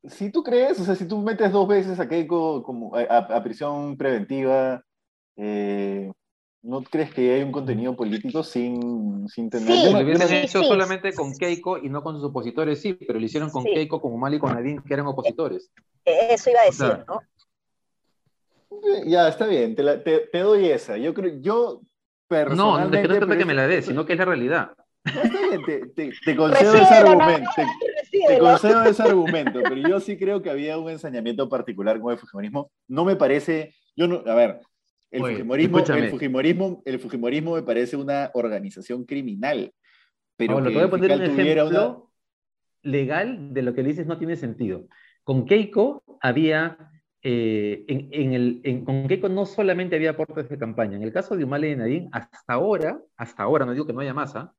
Si 0.08 0.30
tú 0.30 0.42
crees, 0.42 0.78
o 0.80 0.84
sea, 0.84 0.94
si 0.94 1.06
tú 1.06 1.18
metes 1.18 1.50
dos 1.52 1.66
veces 1.66 1.98
a 1.98 2.08
Keiko 2.08 2.62
como 2.62 2.94
a, 2.96 3.42
prisión 3.42 3.96
preventiva, 3.96 4.82
eh, 5.36 6.12
¿no 6.62 6.82
crees 6.82 7.12
que 7.12 7.34
hay 7.34 7.42
un 7.42 7.52
contenido 7.52 7.96
político 7.96 8.42
sin, 8.42 9.28
sin 9.28 9.50
tener... 9.50 9.68
Sí, 9.68 9.92
lo 9.92 10.00
hubiesen 10.00 10.32
hecho 10.32 10.62
solamente 10.62 11.12
con 11.14 11.32
Keiko 11.34 11.78
y 11.78 11.88
no 11.88 12.02
con 12.02 12.16
sus 12.16 12.24
opositores, 12.24 12.80
sí, 12.80 12.94
pero 12.94 13.18
lo 13.18 13.24
hicieron 13.24 13.50
con 13.50 13.64
Keiko, 13.64 14.00
con 14.00 14.18
Mal 14.18 14.34
y 14.34 14.38
con 14.38 14.54
Nadine, 14.54 14.82
que 14.86 14.94
eran 14.94 15.06
opositores. 15.06 15.70
Eso 16.04 16.50
iba 16.50 16.60
a 16.60 16.64
decir, 16.64 17.04
¿no? 17.08 17.20
Ya, 19.06 19.28
está 19.28 19.46
bien, 19.46 19.74
te, 19.74 19.98
te, 19.98 20.38
doy 20.40 20.66
esa. 20.66 20.98
Yo 20.98 21.14
creo, 21.14 21.40
yo 21.40 21.80
personalmente... 22.28 23.08
No, 23.08 23.08
no 23.08 23.24
es 23.24 23.30
que 23.30 23.38
que 23.38 23.44
me 23.44 23.54
la 23.54 23.66
des, 23.66 23.86
sino 23.86 24.04
que 24.04 24.12
es 24.12 24.18
la 24.18 24.26
realidad. 24.26 24.72
No, 25.04 25.22
está 25.22 25.40
bien, 25.40 25.64
te, 25.64 25.86
te, 25.88 26.12
te 26.24 26.36
concedo 26.36 26.74
ese 26.74 26.94
argumento. 26.94 27.50
Te, 28.28 28.38
concedo 28.38 28.84
ese 28.84 29.02
argumento, 29.02 29.60
pero 29.62 29.76
yo 29.88 29.98
sí 29.98 30.16
creo 30.16 30.40
que 30.40 30.48
había 30.48 30.78
un 30.78 30.88
ensañamiento 30.88 31.48
particular 31.48 32.00
con 32.00 32.12
el 32.12 32.18
fujimorismo. 32.18 32.70
No 32.86 33.04
me 33.04 33.16
parece, 33.16 33.74
yo 33.96 34.06
no, 34.06 34.22
a 34.24 34.34
ver, 34.34 34.60
el, 35.10 35.20
Fujimorismo, 35.20 35.78
el, 35.78 36.10
Fujimorismo, 36.10 36.82
el 36.84 36.98
Fujimorismo 36.98 37.54
me 37.54 37.62
parece 37.62 37.96
una 37.96 38.30
organización 38.34 39.04
criminal. 39.04 39.72
Pero 40.36 40.56
que 40.56 40.70
te 40.70 40.74
voy 40.74 40.84
a 40.84 40.90
poner 40.90 41.12
un 41.12 41.22
ejemplo 41.22 42.10
legal 42.82 43.54
de 43.54 43.62
lo 43.62 43.74
que 43.74 43.82
dices 43.82 44.06
no 44.06 44.18
tiene 44.18 44.36
sentido. 44.36 44.88
Con 45.22 45.46
Keiko 45.46 46.02
había, 46.20 46.90
eh, 47.22 47.84
en, 47.86 48.32
el, 48.32 48.82
con 48.84 49.06
Keiko 49.06 49.28
no 49.28 49.46
solamente 49.46 49.96
había 49.96 50.10
aportes 50.10 50.48
de 50.48 50.58
campaña, 50.58 50.96
en 50.96 51.02
el 51.02 51.12
caso 51.12 51.36
de 51.36 51.44
Humala 51.44 51.66
y 51.66 51.76
Nadine, 51.76 52.08
hasta 52.12 52.52
ahora, 52.52 53.00
hasta 53.16 53.42
ahora, 53.42 53.64
no 53.64 53.72
digo 53.72 53.86
que 53.86 53.92
no 53.92 54.00
haya 54.00 54.14
masa, 54.14 54.52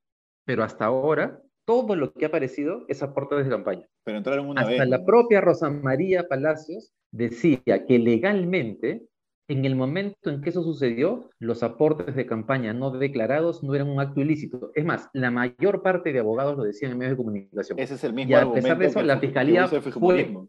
pero 0.45 0.63
hasta 0.63 0.85
ahora 0.85 1.41
todo 1.65 1.95
lo 1.95 2.13
que 2.13 2.25
ha 2.25 2.27
aparecido 2.29 2.85
es 2.87 3.01
aportes 3.03 3.43
de 3.43 3.49
campaña. 3.49 3.87
Pero 4.03 4.17
entraron 4.19 4.47
una 4.47 4.61
Hasta 4.61 4.85
la 4.85 5.03
propia 5.03 5.41
Rosa 5.41 5.69
María 5.69 6.27
Palacios 6.27 6.93
decía 7.11 7.85
que 7.87 7.97
legalmente, 7.97 9.07
en 9.47 9.65
el 9.65 9.75
momento 9.75 10.29
en 10.29 10.41
que 10.41 10.51
eso 10.51 10.63
sucedió, 10.63 11.29
los 11.39 11.63
aportes 11.63 12.15
de 12.15 12.25
campaña 12.27 12.73
no 12.73 12.91
declarados 12.91 13.63
no 13.63 13.73
eran 13.73 13.89
un 13.89 13.99
acto 13.99 14.21
ilícito. 14.21 14.71
Es 14.75 14.85
más, 14.85 15.09
la 15.13 15.31
mayor 15.31 15.81
parte 15.81 16.13
de 16.13 16.19
abogados 16.19 16.55
lo 16.55 16.63
decían 16.63 16.91
en 16.91 16.99
medios 16.99 17.13
de 17.13 17.17
comunicación. 17.17 17.79
Ese 17.79 17.95
es 17.95 18.03
el 18.03 18.13
mismo 18.13 18.31
y 18.31 18.33
a 18.35 18.51
pesar 18.51 18.77
de 18.77 18.85
eso, 18.85 19.01
la 19.01 19.19
fiscalía 19.19 19.67
fue... 19.67 20.47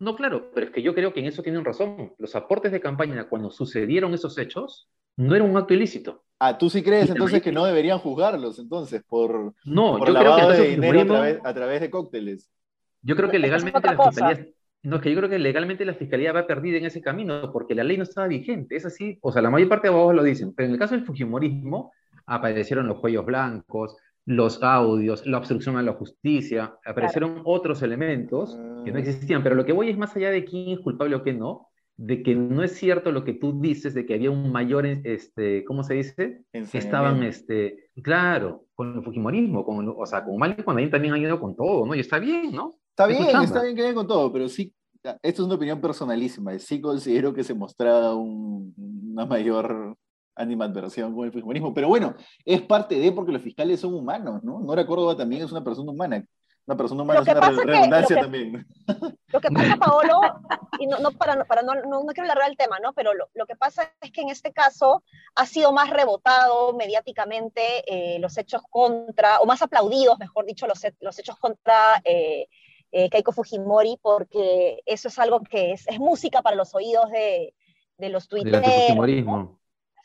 No, 0.00 0.14
claro, 0.14 0.50
pero 0.54 0.66
es 0.66 0.72
que 0.72 0.82
yo 0.82 0.94
creo 0.94 1.12
que 1.12 1.20
en 1.20 1.26
eso 1.26 1.42
tienen 1.42 1.64
razón. 1.64 2.12
Los 2.18 2.36
aportes 2.36 2.70
de 2.70 2.80
campaña, 2.80 3.28
cuando 3.28 3.50
sucedieron 3.50 4.14
esos 4.14 4.38
hechos, 4.38 4.88
no 5.16 5.34
era 5.34 5.44
un 5.44 5.56
acto 5.56 5.74
ilícito. 5.74 6.24
Ah, 6.38 6.56
¿tú 6.56 6.70
sí 6.70 6.82
crees 6.82 7.10
entonces 7.10 7.42
que 7.42 7.50
no 7.50 7.64
deberían 7.64 7.98
juzgarlos 7.98 8.60
entonces 8.60 9.02
por, 9.02 9.54
no, 9.64 9.98
por 9.98 10.10
lavado 10.10 10.50
de 10.50 10.68
dinero 10.68 11.00
a 11.42 11.54
través, 11.54 11.80
de 11.80 11.90
cócteles? 11.90 12.48
Yo 13.02 13.16
creo 13.16 13.28
que 13.28 13.40
legalmente 13.40 13.80
la 13.80 13.96
fiscalía... 13.96 14.46
No, 14.84 14.96
es 14.96 15.02
que 15.02 15.10
yo 15.10 15.16
creo 15.16 15.28
que 15.28 15.40
legalmente 15.40 15.84
la 15.84 15.94
fiscalía 15.94 16.32
va 16.32 16.46
perdida 16.46 16.78
en 16.78 16.86
ese 16.86 17.02
camino 17.02 17.50
porque 17.52 17.74
la 17.74 17.82
ley 17.82 17.96
no 17.96 18.04
estaba 18.04 18.28
vigente. 18.28 18.76
Es 18.76 18.86
así, 18.86 19.18
o 19.20 19.32
sea, 19.32 19.42
la 19.42 19.50
mayor 19.50 19.68
parte 19.68 19.88
de 19.88 19.92
abogados 19.92 20.14
lo 20.14 20.22
dicen, 20.22 20.54
pero 20.54 20.68
en 20.68 20.74
el 20.74 20.78
caso 20.78 20.94
del 20.94 21.04
Fujimorismo 21.04 21.92
aparecieron 22.26 22.86
los 22.86 23.00
cuellos 23.00 23.26
blancos, 23.26 23.96
los 24.28 24.62
audios, 24.62 25.26
la 25.26 25.38
obstrucción 25.38 25.78
a 25.78 25.82
la 25.82 25.94
justicia, 25.94 26.76
aparecieron 26.84 27.40
otros 27.46 27.80
elementos 27.80 28.58
que 28.84 28.92
no 28.92 28.98
ah. 28.98 29.00
existían, 29.00 29.42
pero 29.42 29.54
lo 29.54 29.64
que 29.64 29.72
voy 29.72 29.88
es 29.88 29.96
más 29.96 30.14
allá 30.14 30.30
de 30.30 30.44
quién 30.44 30.68
es 30.68 30.80
culpable 30.80 31.16
o 31.16 31.22
quién 31.22 31.38
no, 31.38 31.68
de 31.96 32.22
que 32.22 32.34
no 32.34 32.62
es 32.62 32.72
cierto 32.72 33.10
lo 33.10 33.24
que 33.24 33.32
tú 33.32 33.58
dices, 33.58 33.94
de 33.94 34.04
que 34.04 34.12
había 34.12 34.30
un 34.30 34.52
mayor, 34.52 34.84
este, 34.84 35.64
¿cómo 35.64 35.82
se 35.82 35.94
dice? 35.94 36.42
Estaban, 36.52 37.22
este, 37.22 37.88
claro, 38.02 38.66
con 38.74 38.98
el 38.98 39.02
Fujimorismo, 39.02 39.64
con, 39.64 39.94
o 39.96 40.04
sea, 40.04 40.22
con 40.22 40.36
Mal 40.36 40.56
y 40.58 40.62
con 40.62 40.90
también 40.90 41.14
han 41.14 41.22
ido 41.22 41.40
con 41.40 41.56
todo, 41.56 41.86
¿no? 41.86 41.94
Y 41.94 42.00
está 42.00 42.18
bien, 42.18 42.52
¿no? 42.52 42.78
Está 42.90 43.06
bien, 43.06 43.42
está 43.42 43.62
bien 43.62 43.74
que 43.74 43.80
vayan 43.80 43.96
con 43.96 44.06
todo, 44.06 44.30
pero 44.30 44.46
sí, 44.50 44.74
esto 45.22 45.42
es 45.42 45.46
una 45.46 45.54
opinión 45.54 45.80
personalísima, 45.80 46.58
sí 46.58 46.82
considero 46.82 47.32
que 47.32 47.44
se 47.44 47.54
mostraba 47.54 48.14
una 48.14 49.24
mayor 49.24 49.96
animadversión 50.38 51.14
con 51.14 51.26
el 51.26 51.32
fujimorismo, 51.32 51.74
pero 51.74 51.88
bueno, 51.88 52.14
es 52.44 52.62
parte 52.62 52.98
de 52.98 53.12
porque 53.12 53.32
los 53.32 53.42
fiscales 53.42 53.80
son 53.80 53.94
humanos, 53.94 54.42
¿no? 54.42 54.60
Nora 54.60 54.86
Córdoba 54.86 55.16
también 55.16 55.42
es 55.42 55.52
una 55.52 55.62
persona 55.62 55.90
humana, 55.90 56.24
una 56.66 56.76
persona 56.76 57.02
humana 57.02 57.20
es 57.20 57.28
una 57.28 57.40
redundancia 57.40 58.20
también. 58.20 58.66
Lo 59.32 59.40
que 59.40 59.50
pasa, 59.50 59.76
Paolo, 59.80 60.20
y 60.78 60.86
no, 60.86 60.98
no 60.98 61.12
para, 61.12 61.44
para 61.44 61.62
no, 61.62 61.74
no, 61.74 62.04
quiero 62.08 62.24
alargar 62.24 62.50
el 62.50 62.56
tema, 62.56 62.78
¿no? 62.78 62.92
Pero 62.92 63.14
lo, 63.14 63.28
lo, 63.34 63.46
que 63.46 63.56
pasa 63.56 63.90
es 64.02 64.12
que 64.12 64.20
en 64.20 64.28
este 64.28 64.52
caso 64.52 65.02
ha 65.34 65.46
sido 65.46 65.72
más 65.72 65.88
rebotado 65.88 66.74
mediáticamente 66.74 67.62
eh, 67.86 68.18
los 68.18 68.36
hechos 68.36 68.62
contra, 68.68 69.40
o 69.40 69.46
más 69.46 69.62
aplaudidos, 69.62 70.18
mejor 70.18 70.44
dicho, 70.44 70.66
los, 70.66 70.80
los 71.00 71.18
hechos 71.18 71.38
contra 71.38 72.02
eh, 72.04 72.48
eh, 72.92 73.08
Keiko 73.08 73.32
Fujimori, 73.32 73.98
porque 74.02 74.82
eso 74.84 75.08
es 75.08 75.18
algo 75.18 75.40
que 75.40 75.72
es, 75.72 75.88
es 75.88 75.98
música 75.98 76.42
para 76.42 76.56
los 76.56 76.74
oídos 76.74 77.10
de, 77.10 77.54
de 77.98 78.08
los 78.08 78.28
tuiteros. 78.28 78.62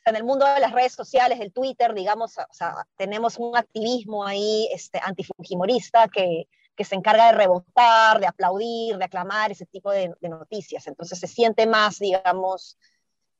En 0.06 0.16
el 0.16 0.24
mundo 0.24 0.46
de 0.46 0.60
las 0.60 0.72
redes 0.72 0.94
sociales, 0.94 1.40
del 1.40 1.54
Twitter, 1.54 1.94
digamos, 1.94 2.38
o 2.38 2.54
sea, 2.54 2.76
tenemos 2.98 3.38
un 3.38 3.56
activismo 3.56 4.26
ahí 4.26 4.68
este, 4.74 5.00
antifujimorista 5.02 6.08
que, 6.10 6.48
que 6.76 6.84
se 6.84 6.96
encarga 6.96 7.28
de 7.28 7.38
rebotar, 7.38 8.20
de 8.20 8.28
aplaudir, 8.28 8.98
de 8.98 9.06
aclamar 9.06 9.52
ese 9.52 9.66
tipo 9.66 9.92
de, 9.92 10.14
noticias. 10.22 10.88
Entonces 10.88 11.20
se 11.20 11.28
siente 11.28 11.68
más, 11.68 12.00
digamos, 12.00 12.78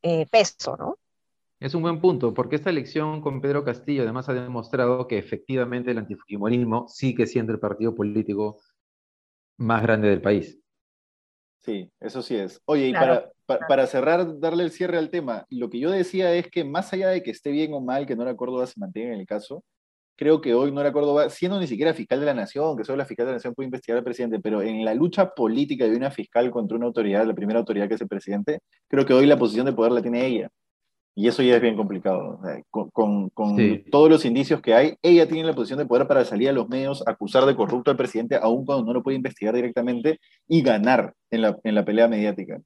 eh, 0.02 0.26
peso, 0.28 0.78
¿no? 0.78 0.98
Es 1.60 1.74
un 1.74 1.82
buen 1.82 2.02
punto, 2.02 2.34
porque 2.34 2.58
esta 2.58 2.70
elección 2.70 3.22
con 3.22 3.40
Pedro 3.40 3.64
Castillo 3.64 4.04
además 4.04 4.28
ha 4.28 4.34
demostrado 4.34 5.08
que 5.08 5.18
efectivamente 5.18 5.92
el 5.92 5.98
antifujimorismo 5.98 6.90
sigue 6.90 7.26
siendo 7.26 7.54
el 7.54 7.60
partido 7.60 7.96
político 7.96 8.60
más 9.58 9.82
grande 9.82 10.10
del 10.10 10.22
país. 10.22 10.60
Sí, 11.60 11.90
eso 12.02 12.22
sí 12.22 12.36
es. 12.36 12.62
Oye, 12.66 12.88
y 12.88 12.94
para, 12.94 13.32
para, 13.68 13.88
cerrar, 13.88 14.40
darle 14.40 14.64
el 14.64 14.72
cierre 14.72 14.98
al 14.98 15.10
tema, 15.10 15.46
lo 15.50 15.70
que 15.70 15.80
yo 15.80 15.92
decía 15.92 16.34
es 16.34 16.48
que 16.50 16.64
más 16.64 16.94
allá 16.94 17.10
de 17.10 17.24
que 17.24 17.32
esté 17.32 17.52
bien 17.52 17.74
o 17.74 17.82
mal 17.82 18.06
que 18.06 18.16
Nora 18.16 18.36
Córdoba 18.36 18.68
se 18.68 18.80
mantenga 18.80 19.14
en 19.14 19.20
el 19.20 19.26
caso, 19.26 19.64
creo 20.16 20.42
que 20.42 20.54
hoy 20.54 20.72
Nora 20.72 20.94
Córdoba, 20.94 21.30
siendo 21.30 21.60
ni 21.60 21.68
siquiera 21.68 21.94
fiscal 21.94 22.20
de 22.20 22.26
la 22.26 22.34
nación, 22.34 22.78
que 22.78 22.84
solo 22.84 22.98
la 22.98 23.06
fiscal 23.06 23.26
de 23.26 23.32
la 23.32 23.38
nación 23.38 23.54
puede 23.54 23.68
investigar 23.68 23.98
al 23.98 24.04
presidente, 24.04 24.40
pero 24.40 24.62
en 24.62 24.86
la 24.86 24.94
lucha 24.94 25.34
política 25.34 25.86
de 25.86 25.96
una 25.96 26.12
fiscal 26.12 26.52
contra 26.52 26.78
una 26.78 26.88
autoridad, 26.88 27.26
la 27.26 27.34
primera 27.34 27.60
autoridad 27.60 27.88
que 27.88 27.96
es 27.96 28.02
el 28.02 28.08
presidente, 28.08 28.60
creo 28.88 29.06
que 29.06 29.14
hoy 29.14 29.26
la 29.26 29.38
posición 29.38 29.66
de 29.66 29.74
poder 29.74 29.92
la 29.92 30.02
tiene 30.02 30.26
ella. 30.26 30.50
Y 31.16 31.28
eso 31.28 31.44
ya 31.44 31.56
es 31.56 31.62
bien 31.62 31.76
complicado. 31.76 32.40
con, 32.72 33.32
todos 33.92 34.10
los 34.10 34.26
indicios 34.26 34.62
que 34.62 34.74
hay, 34.74 34.96
ella 35.04 35.28
tiene 35.28 35.48
la 35.48 35.54
posición 35.54 35.78
de 35.78 35.86
poder 35.86 36.08
para 36.08 36.26
salir 36.26 36.50
a 36.50 36.54
los 36.54 36.68
medios, 36.68 37.04
acusar 37.08 37.46
de 37.46 37.56
corrupto 37.56 37.92
al 37.92 37.98
presidente, 37.98 38.36
aun 38.42 38.66
cuando 38.66 38.86
no 38.86 38.94
lo 38.94 39.04
puede 39.04 39.18
investigar 39.18 39.54
directamente, 39.54 40.20
y 40.48 40.64
ganar 40.64 41.14
en 41.30 41.44
la, 41.44 41.58
en 41.64 41.76
la 41.76 41.86
pelea 41.86 42.08
mediática. 42.08 42.60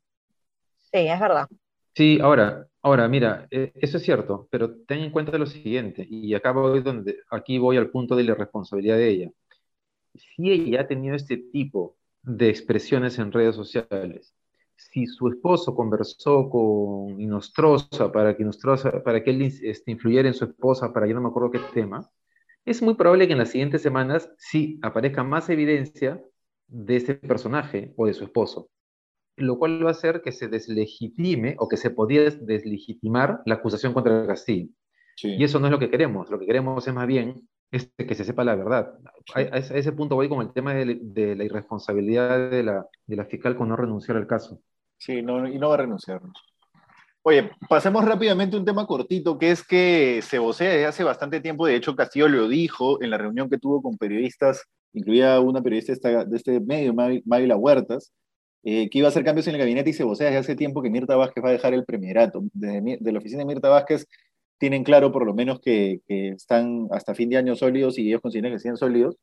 Sí, 0.91 0.99
es 1.07 1.19
verdad. 1.19 1.47
Sí, 1.95 2.19
ahora, 2.21 2.67
ahora, 2.81 3.07
mira, 3.07 3.47
eh, 3.51 3.71
eso 3.75 3.97
es 3.97 4.03
cierto, 4.03 4.47
pero 4.51 4.75
ten 4.85 4.99
en 4.99 5.11
cuenta 5.11 5.37
lo 5.37 5.47
siguiente, 5.47 6.05
y 6.09 6.33
acá 6.35 6.51
voy 6.51 6.81
donde, 6.81 7.17
aquí 7.31 7.57
voy 7.57 7.77
al 7.77 7.89
punto 7.89 8.15
de 8.15 8.23
la 8.23 8.35
responsabilidad 8.35 8.97
de 8.97 9.09
ella. 9.09 9.31
Si 10.13 10.51
ella 10.51 10.81
ha 10.81 10.87
tenido 10.87 11.15
este 11.15 11.37
tipo 11.37 11.97
de 12.21 12.49
expresiones 12.49 13.19
en 13.19 13.31
redes 13.31 13.55
sociales, 13.55 14.33
si 14.75 15.07
su 15.07 15.27
esposo 15.27 15.75
conversó 15.75 16.49
con 16.49 17.19
Inostrosa 17.19 18.11
para 18.11 18.37
que, 18.37 18.45
para 19.03 19.23
que 19.23 19.31
él 19.31 19.41
este, 19.41 19.91
influyera 19.91 20.27
en 20.27 20.35
su 20.35 20.45
esposa, 20.45 20.93
para 20.93 21.07
yo 21.07 21.15
no 21.15 21.21
me 21.21 21.29
acuerdo 21.29 21.51
qué 21.51 21.59
tema, 21.73 22.09
es 22.65 22.81
muy 22.81 22.95
probable 22.95 23.27
que 23.27 23.33
en 23.33 23.39
las 23.39 23.49
siguientes 23.49 23.81
semanas 23.81 24.29
sí 24.37 24.79
aparezca 24.83 25.23
más 25.23 25.49
evidencia 25.49 26.21
de 26.67 26.95
ese 26.97 27.15
personaje 27.15 27.93
o 27.97 28.05
de 28.05 28.13
su 28.13 28.25
esposo 28.25 28.69
lo 29.37 29.57
cual 29.57 29.83
va 29.83 29.89
a 29.89 29.91
hacer 29.91 30.21
que 30.21 30.31
se 30.31 30.47
deslegitime 30.47 31.55
o 31.59 31.67
que 31.67 31.77
se 31.77 31.91
podía 31.91 32.23
deslegitimar 32.23 33.41
la 33.45 33.55
acusación 33.55 33.93
contra 33.93 34.25
Castillo. 34.27 34.69
Y 35.23 35.43
eso 35.43 35.59
no 35.59 35.67
es 35.67 35.71
lo 35.71 35.79
que 35.79 35.89
queremos, 35.89 36.29
lo 36.29 36.37
que 36.37 36.45
queremos 36.45 36.87
es 36.87 36.93
más 36.93 37.07
bien 37.07 37.47
que 37.71 38.15
se 38.15 38.23
sepa 38.23 38.43
la 38.43 38.55
verdad. 38.55 38.93
A, 39.35 39.41
ese 39.41 39.91
punto 39.91 40.15
voy 40.15 40.29
con 40.29 40.41
el 40.41 40.53
tema 40.53 40.73
de, 40.73 41.35
la 41.35 41.43
irresponsabilidad 41.43 42.49
de 42.49 42.63
la, 42.63 42.87
de 43.05 43.15
la, 43.15 43.25
fiscal 43.25 43.55
con 43.55 43.69
no 43.69 43.75
renunciar 43.75 44.17
al 44.17 44.27
caso. 44.27 44.61
Sí, 44.97 45.21
no, 45.21 45.47
y 45.47 45.57
no 45.59 45.69
va 45.69 45.75
a 45.75 45.79
renunciar. 45.79 46.21
Oye, 47.23 47.51
pasemos 47.67 48.05
rápidamente 48.05 48.55
a 48.55 48.59
un 48.59 48.65
tema 48.65 48.87
cortito, 48.87 49.37
que 49.37 49.51
es 49.51 49.67
que 49.67 50.21
se 50.21 50.39
vocea 50.39 50.69
desde 50.69 50.85
hace 50.85 51.03
bastante 51.03 51.41
tiempo, 51.41 51.65
de 51.65 51.75
hecho 51.75 51.95
Castillo 51.95 52.29
lo 52.29 52.47
dijo 52.47 53.03
en 53.03 53.09
la 53.09 53.17
reunión 53.17 53.49
que 53.49 53.57
tuvo 53.57 53.81
con 53.81 53.97
periodistas, 53.97 54.63
incluida 54.93 55.39
una 55.41 55.61
periodista 55.61 56.23
de 56.23 56.37
este 56.37 56.61
medio, 56.61 56.93
Mávila 56.93 57.57
Huertas, 57.57 58.13
eh, 58.69 58.89
que 58.89 58.97
iba 58.97 59.07
a 59.07 59.11
hacer 59.11 59.23
cambios 59.23 59.47
en 59.47 59.55
el 59.55 59.61
gabinete 59.61 59.91
y 59.91 59.93
se 59.93 60.03
vocea 60.03 60.27
desde 60.27 60.39
hace 60.39 60.55
tiempo 60.57 60.81
que 60.81 60.89
Mirta 60.89 61.15
Vázquez 61.15 61.41
va 61.41 61.47
a 61.47 61.51
dejar 61.53 61.73
el 61.73 61.85
premierato. 61.85 62.41
Desde 62.51 62.97
de 62.99 63.11
la 63.13 63.19
oficina 63.19 63.39
de 63.39 63.45
Mirta 63.45 63.69
Vázquez 63.69 64.07
tienen 64.57 64.83
claro 64.83 65.13
por 65.13 65.25
lo 65.25 65.33
menos 65.33 65.61
que, 65.61 66.01
están 66.09 66.89
hasta 66.91 67.15
fin 67.15 67.29
de 67.29 67.37
año 67.37 67.55
sólidos 67.55 67.97
y 67.97 68.09
ellos 68.09 68.19
consideran 68.19 68.51
que 68.51 68.59
siguen 68.59 68.75
sólidos, 68.75 69.15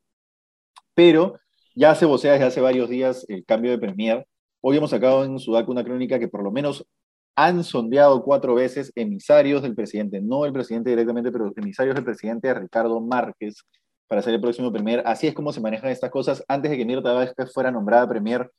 pero 0.95 1.39
ya 1.75 1.93
se 1.93 2.07
vocea 2.07 2.31
desde 2.33 2.45
hace 2.45 2.59
varios 2.59 2.89
días 2.89 3.23
el 3.27 3.45
cambio 3.45 3.69
de 3.69 3.77
premier. 3.77 4.25
Hoy 4.61 4.77
hemos 4.77 4.89
sacado 4.89 5.23
en 5.23 5.37
Sudaca 5.37 5.69
una 5.69 5.83
crónica 5.83 6.17
que 6.17 6.27
por 6.27 6.41
lo 6.43 6.51
menos 6.51 6.83
han 7.35 7.63
sondeado 7.63 8.23
cuatro 8.23 8.55
veces 8.55 8.91
emisarios 8.95 9.61
del 9.61 9.75
presidente, 9.75 10.21
no 10.21 10.45
el 10.45 10.53
presidente 10.53 10.89
directamente, 10.89 11.31
pero 11.31 11.53
emisarios 11.55 11.93
del 11.93 12.03
presidente 12.03 12.51
Ricardo 12.51 12.99
Márquez 12.99 13.57
para 14.07 14.23
ser 14.23 14.33
el 14.33 14.41
próximo 14.41 14.71
premier. 14.71 15.03
Así 15.05 15.27
es 15.27 15.35
como 15.35 15.53
se 15.53 15.61
manejan 15.61 15.91
estas 15.91 16.09
cosas. 16.09 16.43
Antes 16.47 16.71
de 16.71 16.77
que 16.77 16.85
Mirta 16.85 17.13
Vázquez 17.13 17.53
fuera 17.53 17.69
nombrada 17.69 18.09
premier, 18.09 18.49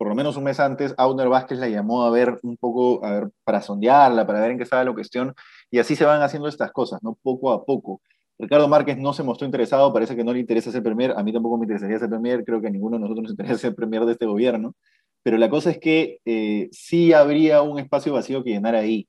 por 0.00 0.08
lo 0.08 0.14
menos 0.14 0.38
un 0.38 0.44
mes 0.44 0.58
antes, 0.58 0.94
Auner 0.96 1.28
Vázquez 1.28 1.58
la 1.58 1.68
llamó 1.68 2.04
a 2.04 2.10
ver 2.10 2.38
un 2.42 2.56
poco, 2.56 3.04
a 3.04 3.10
ver, 3.10 3.30
para 3.44 3.60
sondearla, 3.60 4.26
para 4.26 4.40
ver 4.40 4.52
en 4.52 4.56
qué 4.56 4.62
estaba 4.62 4.82
la 4.82 4.94
cuestión, 4.94 5.34
y 5.70 5.78
así 5.78 5.94
se 5.94 6.06
van 6.06 6.22
haciendo 6.22 6.48
estas 6.48 6.72
cosas, 6.72 7.02
¿no? 7.02 7.18
Poco 7.22 7.52
a 7.52 7.66
poco. 7.66 8.00
Ricardo 8.38 8.66
Márquez 8.66 8.96
no 8.96 9.12
se 9.12 9.22
mostró 9.22 9.44
interesado, 9.44 9.92
parece 9.92 10.16
que 10.16 10.24
no 10.24 10.32
le 10.32 10.40
interesa 10.40 10.72
ser 10.72 10.82
premier, 10.82 11.12
a 11.14 11.22
mí 11.22 11.34
tampoco 11.34 11.58
me 11.58 11.64
interesaría 11.64 11.98
ser 11.98 12.08
premier, 12.08 12.42
creo 12.46 12.62
que 12.62 12.68
a 12.68 12.70
ninguno 12.70 12.96
de 12.96 13.02
nosotros 13.02 13.24
nos 13.24 13.32
interesa 13.32 13.58
ser 13.58 13.74
premier 13.74 14.06
de 14.06 14.12
este 14.12 14.24
gobierno, 14.24 14.74
pero 15.22 15.36
la 15.36 15.50
cosa 15.50 15.70
es 15.70 15.78
que 15.78 16.20
eh, 16.24 16.70
sí 16.72 17.12
habría 17.12 17.60
un 17.60 17.78
espacio 17.78 18.14
vacío 18.14 18.42
que 18.42 18.52
llenar 18.52 18.76
ahí. 18.76 19.06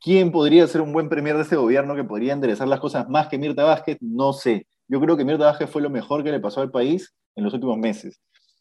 ¿Quién 0.00 0.32
podría 0.32 0.66
ser 0.66 0.80
un 0.80 0.92
buen 0.92 1.08
premier 1.08 1.36
de 1.36 1.42
este 1.42 1.54
gobierno 1.54 1.94
que 1.94 2.02
podría 2.02 2.32
enderezar 2.32 2.66
las 2.66 2.80
cosas 2.80 3.08
más 3.08 3.28
que 3.28 3.38
Mirta 3.38 3.62
Vázquez? 3.62 3.98
No 4.00 4.32
sé. 4.32 4.66
Yo 4.88 5.00
creo 5.00 5.16
que 5.16 5.24
Mirta 5.24 5.44
Vázquez 5.44 5.70
fue 5.70 5.80
lo 5.80 5.90
mejor 5.90 6.24
que 6.24 6.32
le 6.32 6.40
pasó 6.40 6.60
al 6.60 6.72
país 6.72 7.14
en 7.36 7.44
los 7.44 7.54
últimos 7.54 7.78
meses. 7.78 8.20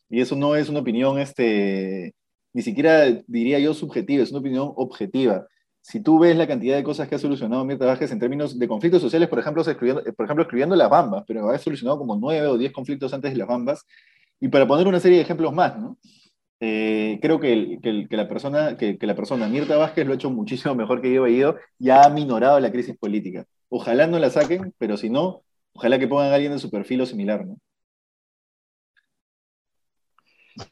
Y 0.09 0.21
eso 0.21 0.35
no 0.35 0.55
es 0.55 0.69
una 0.69 0.79
opinión, 0.79 1.19
este, 1.19 2.13
ni 2.53 2.61
siquiera 2.61 3.05
diría 3.27 3.59
yo 3.59 3.73
subjetiva, 3.73 4.23
es 4.23 4.31
una 4.31 4.39
opinión 4.39 4.71
objetiva. 4.75 5.47
si 5.81 6.01
tú 6.01 6.19
ves 6.19 6.35
la 6.35 6.47
cantidad 6.47 6.75
de 6.75 6.83
cosas 6.83 7.07
que 7.07 7.15
ha 7.15 7.19
solucionado 7.19 7.63
Mirta 7.63 7.85
Vázquez 7.85 8.11
en 8.11 8.19
términos 8.19 8.57
de 8.57 8.67
conflictos 8.67 9.01
sociales, 9.01 9.29
por 9.29 9.39
ejemplo, 9.39 9.61
escribiendo, 9.61 10.03
por 10.15 10.25
ejemplo, 10.25 10.43
escribiendo 10.43 10.75
las 10.75 10.89
bambas, 10.89 11.23
pero 11.27 11.49
ha 11.49 11.57
solucionado 11.59 11.99
como 11.99 12.15
nueve 12.15 12.47
o 12.47 12.57
diez 12.57 12.71
conflictos 12.71 13.13
antes 13.13 13.31
de 13.31 13.37
las 13.37 13.47
bambas, 13.47 13.85
y 14.39 14.47
para 14.49 14.67
poner 14.67 14.87
una 14.87 14.99
serie 14.99 15.17
de 15.17 15.23
ejemplos 15.23 15.53
más, 15.53 15.77
¿no? 15.77 15.97
Eh, 16.59 17.19
creo 17.21 17.39
que, 17.39 17.79
la 18.09 18.27
persona, 18.27 18.77
que, 18.77 18.97
la 19.01 19.15
persona 19.15 19.47
Mirta 19.47 19.77
Vázquez 19.77 20.05
lo 20.05 20.13
ha 20.13 20.15
hecho 20.15 20.29
muchísimo 20.31 20.73
mejor 20.75 21.01
que 21.01 21.13
yo 21.13 21.27
Ido 21.27 21.57
y 21.79 21.89
ha 21.89 22.09
minorado 22.09 22.59
la 22.59 22.71
crisis 22.71 22.97
política. 22.97 23.45
Ojalá 23.69 24.07
no 24.07 24.19
la 24.19 24.29
saquen, 24.29 24.73
pero 24.77 24.97
si 24.97 25.09
no, 25.09 25.43
ojalá 25.73 25.99
que 25.99 26.07
pongan 26.07 26.31
a 26.31 26.35
alguien 26.35 26.53
de 26.53 26.59
su 26.59 26.71
perfil 26.71 27.01
o 27.01 27.05
similar, 27.05 27.45
¿no? 27.45 27.57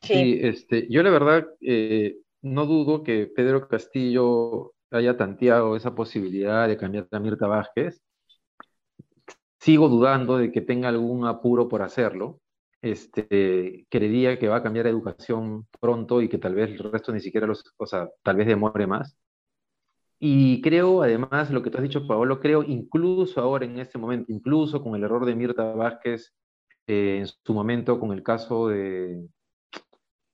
Sí, 0.02 0.40
este, 0.42 0.88
yo 0.90 1.04
la 1.04 1.10
verdad 1.10 1.48
eh, 1.62 2.18
no 2.42 2.66
dudo 2.66 3.04
que 3.04 3.28
Pedro 3.28 3.68
Castillo 3.68 4.74
haya 4.92 5.18
tanteado 5.18 5.76
esa 5.76 5.96
posibilidad 5.96 6.68
de 6.68 6.78
cambiar 6.78 7.08
a 7.12 7.20
Mirta 7.20 7.48
Vázquez. 7.48 8.02
Sigo 9.60 9.90
dudando 9.90 10.38
de 10.38 10.52
que 10.52 10.62
tenga 10.62 10.90
algún 10.90 11.26
apuro 11.26 11.68
por 11.68 11.82
hacerlo. 11.82 12.40
Este, 12.82 13.86
creería 13.90 14.38
que 14.38 14.50
va 14.50 14.58
a 14.58 14.64
cambiar 14.64 14.88
educación 14.88 15.68
pronto 15.80 16.22
y 16.22 16.28
que 16.28 16.38
tal 16.38 16.54
vez 16.56 16.70
el 16.70 16.92
resto 16.92 17.14
ni 17.14 17.22
siquiera 17.22 17.48
los, 17.48 17.64
o 17.78 17.86
sea, 17.86 18.10
tal 18.24 18.36
vez 18.36 18.48
demore 18.48 18.88
más. 18.88 19.18
Y 20.20 20.62
creo, 20.62 21.02
además, 21.02 21.50
lo 21.50 21.64
que 21.64 21.70
tú 21.70 21.78
has 21.78 21.84
dicho, 21.84 22.08
Paolo, 22.08 22.40
creo 22.40 22.64
incluso 22.64 23.42
ahora 23.42 23.66
en 23.66 23.80
este 23.80 23.98
momento, 23.98 24.32
incluso 24.32 24.82
con 24.82 24.96
el 24.96 25.04
error 25.04 25.26
de 25.26 25.36
Mirta 25.36 25.74
Vázquez 25.74 26.34
eh, 26.88 27.20
en 27.20 27.28
su 27.28 27.54
momento 27.54 28.00
con 28.00 28.12
el 28.12 28.22
caso 28.24 28.68
de, 28.68 29.26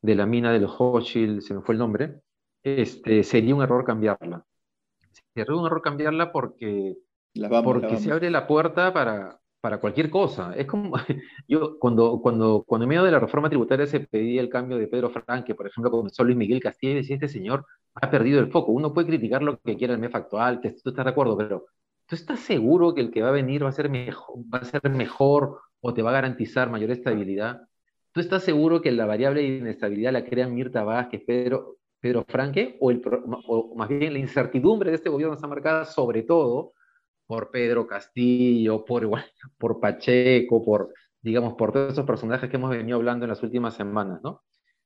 de 0.01 0.15
la 0.15 0.25
mina 0.25 0.51
de 0.51 0.59
los 0.59 0.75
Hochschild, 0.77 1.41
se 1.41 1.53
me 1.53 1.61
fue 1.61 1.75
el 1.75 1.79
nombre, 1.79 2.21
este, 2.63 3.23
sería 3.23 3.55
un 3.55 3.61
error 3.61 3.83
cambiarla. 3.85 4.45
Sería 5.33 5.55
un 5.55 5.65
error 5.65 5.81
cambiarla 5.81 6.31
porque, 6.31 6.97
porque 7.63 7.97
se 7.97 8.11
abre 8.11 8.29
la 8.29 8.47
puerta 8.47 8.93
para, 8.93 9.39
para 9.61 9.79
cualquier 9.79 10.09
cosa. 10.09 10.53
Es 10.55 10.65
como, 10.67 10.93
yo 11.47 11.77
cuando, 11.79 12.19
cuando, 12.21 12.63
cuando 12.65 12.83
en 12.85 12.89
medio 12.89 13.03
de 13.03 13.11
la 13.11 13.19
reforma 13.19 13.49
tributaria 13.49 13.87
se 13.87 14.01
pedía 14.01 14.41
el 14.41 14.49
cambio 14.49 14.77
de 14.77 14.87
Pedro 14.87 15.09
Franque, 15.09 15.55
por 15.55 15.67
ejemplo, 15.67 15.91
comenzó 15.91 16.23
Luis 16.23 16.37
Miguel 16.37 16.61
Castillo, 16.61 16.95
decía, 16.95 17.15
este 17.15 17.27
señor 17.27 17.65
ha 17.95 18.09
perdido 18.09 18.39
el 18.39 18.51
foco. 18.51 18.71
Uno 18.71 18.93
puede 18.93 19.07
criticar 19.07 19.41
lo 19.41 19.59
que 19.59 19.77
quiera 19.77 19.93
el 19.93 19.99
MEF 19.99 20.15
actual, 20.15 20.61
que 20.61 20.71
tú 20.71 20.89
estás 20.89 21.05
de 21.05 21.11
acuerdo, 21.11 21.37
pero 21.37 21.65
¿tú 22.05 22.15
estás 22.15 22.39
seguro 22.39 22.93
que 22.93 23.01
el 23.01 23.11
que 23.11 23.21
va 23.21 23.29
a 23.29 23.31
venir 23.31 23.63
va 23.63 23.69
a 23.69 23.73
ser 23.73 23.89
mejor, 23.89 24.37
va 24.53 24.59
a 24.59 24.65
ser 24.65 24.89
mejor 24.89 25.59
o 25.81 25.93
te 25.93 26.01
va 26.01 26.11
a 26.11 26.13
garantizar 26.13 26.69
mayor 26.69 26.91
estabilidad? 26.91 27.61
¿Tú 28.11 28.21
estás 28.21 28.43
seguro 28.43 28.81
que 28.81 28.91
la 28.91 29.05
variable 29.05 29.41
de 29.41 29.57
inestabilidad 29.57 30.13
la 30.13 30.25
crean 30.25 30.53
Mirta 30.53 30.83
Vázquez, 30.83 31.23
Pedro, 31.25 31.77
Pedro 31.99 32.25
Franque, 32.27 32.77
o, 32.79 32.91
el, 32.91 33.01
o 33.47 33.75
más 33.75 33.89
bien 33.89 34.13
la 34.13 34.19
incertidumbre 34.19 34.89
de 34.89 34.95
este 34.95 35.09
gobierno 35.09 35.35
está 35.35 35.47
marcada 35.47 35.85
sobre 35.85 36.23
todo 36.23 36.73
por 37.27 37.51
Pedro 37.51 37.85
Castillo, 37.85 38.83
por, 38.85 39.07
por 39.57 39.79
Pacheco, 39.79 40.63
por, 40.63 40.93
digamos, 41.21 41.53
por 41.53 41.71
todos 41.71 41.93
esos 41.93 42.05
personajes 42.05 42.49
que 42.49 42.57
hemos 42.57 42.71
venido 42.71 42.97
hablando 42.97 43.25
en 43.25 43.29
las 43.29 43.43
últimas 43.43 43.75
semanas, 43.75 44.19
¿no? 44.23 44.41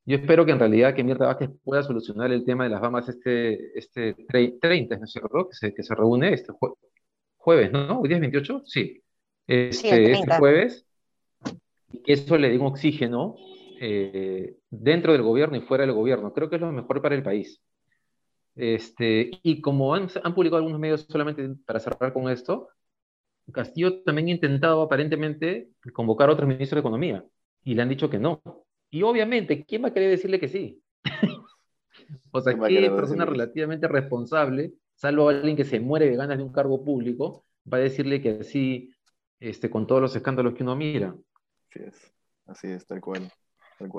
Yo 0.06 0.18
espero 0.18 0.46
que 0.46 0.52
en 0.52 0.60
realidad 0.60 0.94
que 0.94 1.04
Mirta 1.04 1.28
Vázquez 1.28 1.50
pueda 1.64 1.82
solucionar 1.82 2.32
el 2.34 2.44
tema 2.44 2.66
de 2.66 2.72
las 2.72 2.82
Bahamas 2.82 3.08
este, 3.08 3.78
este 3.78 4.14
30, 4.28 4.98
¿no 4.98 5.06
es 5.06 5.12
cierto? 5.12 5.48
Que 5.48 5.56
se, 5.56 5.74
que 5.74 5.82
se 5.82 5.96
reúne 5.96 6.34
este 6.34 6.52
jueves, 7.38 7.72
¿no? 7.72 8.02
¿Hoy 8.02 8.10
día 8.10 8.18
es 8.18 8.22
28? 8.22 8.64
Sí. 8.66 9.02
Este, 9.48 10.12
este 10.12 10.38
jueves. 10.38 10.86
Y 11.94 12.02
que 12.02 12.14
eso 12.14 12.38
le 12.38 12.50
dé 12.50 12.58
un 12.58 12.66
oxígeno 12.66 13.36
eh, 13.80 14.58
dentro 14.70 15.14
del 15.14 15.22
gobierno 15.22 15.56
y 15.56 15.62
fuera 15.62 15.86
del 15.86 15.96
gobierno. 15.96 16.34
Creo 16.34 16.50
que 16.50 16.56
es 16.56 16.62
lo 16.62 16.72
mejor 16.72 17.02
para 17.02 17.16
el 17.16 17.24
país. 17.24 17.62
Este, 18.56 19.32
y 19.42 19.62
como 19.62 19.96
han, 19.96 20.08
han, 20.24 20.36
publicado 20.36 20.58
algunos 20.58 20.80
medios 20.80 21.08
solamente 21.10 21.50
para 21.66 21.80
cerrar 21.80 22.14
con 22.14 22.30
esto, 22.30 22.70
Castillo 23.52 24.02
también 24.04 24.28
ha 24.28 24.32
intentado 24.32 24.82
aparentemente 24.82 25.70
convocar 25.94 26.30
a 26.30 26.34
otros 26.34 26.48
ministros 26.48 26.78
de 26.78 26.80
Economía 26.82 27.26
y 27.64 27.74
le 27.74 27.82
han 27.82 27.90
dicho 27.90 28.10
que 28.10 28.20
no. 28.20 28.42
Y 28.90 29.02
obviamente, 29.02 29.66
¿quién 29.66 29.84
va 29.84 29.88
a 29.90 29.94
querer 29.94 30.12
decirle 30.12 30.40
que 30.40 30.48
sí? 30.48 30.82
o 32.32 32.42
sea, 32.42 32.54
¿qué 32.54 32.92
persona 32.92 33.26
relativamente 33.26 33.88
responsable, 33.88 34.74
salvo 34.96 35.30
alguien 35.30 35.56
que 35.56 35.66
se 35.66 35.80
muere 35.80 36.10
de 36.10 36.16
ganas 36.16 36.38
de 36.38 36.44
un 36.44 36.54
cargo 36.54 36.84
público, 36.84 37.44
va 37.72 37.78
a 37.78 37.82
decirle 37.82 38.22
que 38.22 38.44
sí 38.44 38.94
este, 39.40 39.70
con 39.70 39.88
todos 39.88 40.02
los 40.02 40.16
escándalos 40.16 40.54
que 40.54 40.64
uno 40.64 40.76
mira? 40.76 41.16
Así 41.74 41.86
es, 41.86 42.14
así 42.46 42.68
es, 42.68 42.86
tal 42.86 43.02
cual. 43.02 43.32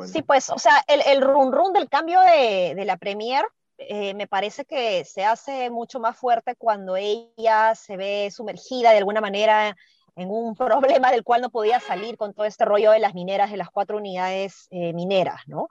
Sí, 0.06 0.22
pues, 0.22 0.48
o 0.50 0.58
sea, 0.58 0.82
el, 0.86 1.02
el 1.06 1.20
run 1.20 1.52
run 1.52 1.72
del 1.72 1.88
cambio 1.88 2.20
de, 2.20 2.74
de 2.76 2.84
la 2.84 2.96
Premier 2.96 3.44
eh, 3.78 4.14
me 4.14 4.28
parece 4.28 4.64
que 4.64 5.04
se 5.04 5.24
hace 5.24 5.68
mucho 5.70 5.98
más 5.98 6.16
fuerte 6.16 6.54
cuando 6.54 6.96
ella 6.96 7.74
se 7.74 7.96
ve 7.96 8.30
sumergida 8.30 8.92
de 8.92 8.98
alguna 8.98 9.20
manera 9.20 9.76
en 10.14 10.30
un 10.30 10.54
problema 11.00 11.10
del 11.10 11.24
cual 11.24 11.42
no 11.42 11.50
podía 11.50 11.80
salir 11.80 12.16
con 12.16 12.32
todo 12.34 12.46
este 12.46 12.64
rollo 12.64 12.92
de 12.92 13.00
las 13.00 13.14
mineras, 13.14 13.50
de 13.50 13.56
las 13.56 13.70
cuatro 13.70 13.96
unidades 13.96 14.68
eh, 14.70 14.92
mineras, 14.92 15.40
¿no? 15.46 15.68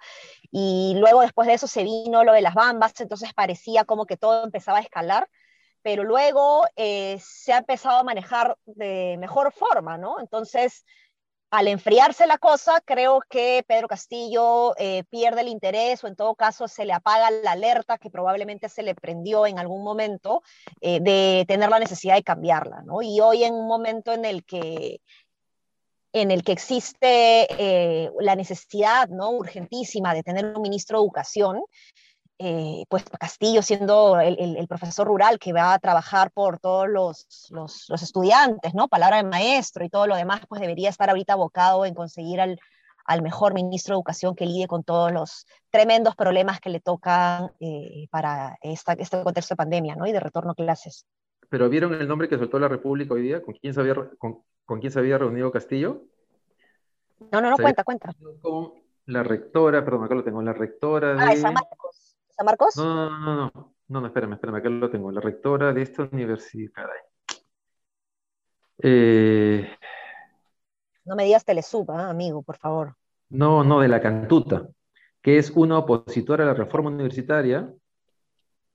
Y 0.52 0.96
luego 0.98 1.22
después 1.22 1.48
de 1.48 1.54
eso 1.54 1.68
se 1.68 1.84
vino 1.84 2.26
lo 2.26 2.34
de 2.34 2.42
las 2.42 2.54
bambas, 2.54 3.00
entonces 3.00 3.34
parecía 3.34 3.86
como 3.86 4.06
que 4.06 4.18
todo 4.18 4.44
empezaba 4.44 4.80
a 4.80 4.82
escalar, 4.82 5.30
pero 5.82 6.04
luego 6.04 6.66
eh, 6.76 7.18
se 7.22 7.54
ha 7.54 7.60
empezado 7.60 8.00
a 8.00 8.04
manejar 8.04 8.58
de 8.66 9.16
mejor 9.18 9.54
forma, 9.54 9.98
¿no? 9.98 10.20
Entonces, 10.20 10.86
al 11.54 11.68
enfriarse 11.68 12.26
la 12.26 12.40
cosa, 12.40 12.82
creo 12.84 13.20
que 13.30 13.64
Pedro 13.68 13.88
Castillo 13.88 14.74
eh, 14.76 15.04
pierde 15.12 15.42
el 15.42 15.50
interés 15.50 16.04
o 16.04 16.08
en 16.08 16.16
todo 16.16 16.34
caso 16.34 16.68
se 16.68 16.84
le 16.84 16.94
apaga 16.94 17.30
la 17.30 17.52
alerta 17.52 18.00
que 18.00 18.10
probablemente 18.10 18.70
se 18.70 18.82
le 18.82 18.96
prendió 18.96 19.46
en 19.46 19.60
algún 19.60 19.84
momento 19.84 20.42
eh, 20.82 21.00
de 21.00 21.46
tener 21.48 21.70
la 21.70 21.78
necesidad 21.78 22.16
de 22.16 22.24
cambiarla, 22.24 22.82
¿no? 22.84 23.04
Y 23.04 23.20
hoy 23.20 23.44
en 23.44 23.54
un 23.54 23.68
momento 23.68 24.14
en 24.14 24.26
el 24.26 24.44
que 24.44 25.00
en 26.12 26.32
el 26.32 26.44
que 26.44 26.54
existe 26.54 27.48
eh, 27.60 28.10
la 28.20 28.36
necesidad 28.36 29.10
¿no? 29.10 29.30
urgentísima 29.32 30.16
de 30.16 30.24
tener 30.24 30.46
un 30.56 30.62
ministro 30.62 30.98
de 30.98 31.04
educación, 31.04 31.62
eh, 32.40 32.84
pues 32.90 33.04
Castillo 33.20 33.62
siendo 33.62 34.20
el, 34.20 34.68
profesor 34.68 35.08
rural 35.08 35.40
que 35.40 35.54
va 35.54 35.74
a 35.74 35.80
trabajar 35.80 36.32
por 36.32 36.60
todos 36.60 36.90
los, 36.90 37.48
los, 37.52 38.02
estudiantes, 38.02 38.74
¿no? 38.74 38.88
Palabra 38.88 39.18
de 39.18 39.24
maestro 39.24 39.86
y 39.86 39.90
todo 39.90 40.08
lo 40.08 40.16
demás, 40.16 40.42
pues 40.48 40.60
debería 40.60 40.90
estar 40.90 41.10
ahorita 41.10 41.34
abocado 41.34 41.86
en 41.86 41.94
conseguir 41.94 42.42
al, 42.42 42.60
al 43.06 43.22
mejor 43.22 43.54
ministro 43.54 43.94
de 43.94 43.98
Educación 43.98 44.36
que 44.36 44.46
lidie 44.46 44.68
con 44.68 44.84
todos 44.84 45.12
los 45.12 45.46
tremendos 45.70 46.16
problemas 46.16 46.60
que 46.60 46.70
le 46.70 46.80
tocan 46.80 47.52
eh, 47.60 48.08
para 48.10 48.58
esta, 48.62 48.94
este 48.94 49.22
contexto 49.24 49.54
de 49.54 49.58
pandemia, 49.58 49.96
¿no? 49.96 50.08
Y 50.08 50.12
de 50.12 50.20
retorno 50.20 50.52
a 50.52 50.56
clases. 50.56 51.06
¿Pero 51.50 51.70
vieron 51.70 51.94
el 51.94 52.08
nombre 52.08 52.28
que 52.28 52.38
soltó 52.38 52.58
la 52.58 52.68
República 52.68 53.14
hoy 53.14 53.22
día? 53.22 53.42
¿Con 53.44 53.54
quién 53.54 53.74
se 53.74 53.80
había, 53.80 53.96
con, 54.18 54.44
con 54.66 54.80
quién 54.80 54.92
se 54.92 55.00
había 55.00 55.18
reunido 55.18 55.52
Castillo? 55.52 56.04
No, 57.32 57.42
no, 57.42 57.52
no, 57.52 57.58
cuenta, 57.58 57.84
cuenta. 57.84 58.14
Con 58.42 58.74
la 59.06 59.24
rectora, 59.24 59.84
perdón, 59.84 60.06
acá 60.06 60.16
lo 60.16 60.24
tengo, 60.24 60.42
la 60.42 60.54
rectora 60.54 61.16
ah, 61.20 61.34
de... 61.34 61.44
Ah, 61.46 61.54
¿San 62.44 62.46
Marcos? 62.46 62.76
No, 62.76 62.84
no, 62.94 63.10
no, 63.10 63.36
no, 63.36 63.74
no, 63.88 64.02
no, 64.02 64.08
espérame, 64.08 64.34
espérame, 64.34 64.58
acá 64.58 64.70
lo 64.70 64.90
tengo. 64.90 65.12
La 65.12 65.22
rectora 65.22 65.72
de 65.72 65.82
esta 65.82 66.04
universidad. 66.12 66.90
Eh, 68.80 69.78
no 71.06 71.16
me 71.16 71.24
digas 71.24 71.46
Telesub, 71.46 71.90
¿eh, 71.90 72.02
amigo, 72.02 72.44
por 72.44 72.58
favor. 72.58 72.98
No, 73.30 73.64
no, 73.64 73.80
de 73.80 73.88
la 73.88 74.02
Cantuta, 74.02 74.68
que 75.22 75.38
es 75.38 75.52
una 75.52 75.78
opositora 75.78 76.44
a 76.44 76.48
la 76.48 76.54
reforma 76.54 76.90
universitaria, 76.90 77.72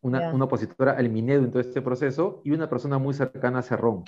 una, 0.00 0.32
una 0.32 0.46
opositora 0.46 0.92
al 0.92 1.10
Minedo 1.10 1.44
en 1.44 1.50
todo 1.50 1.60
este 1.60 1.82
proceso 1.82 2.40
y 2.44 2.52
una 2.52 2.70
persona 2.70 2.96
muy 2.96 3.12
cercana 3.12 3.58
a 3.58 3.62
Cerrón. 3.62 4.04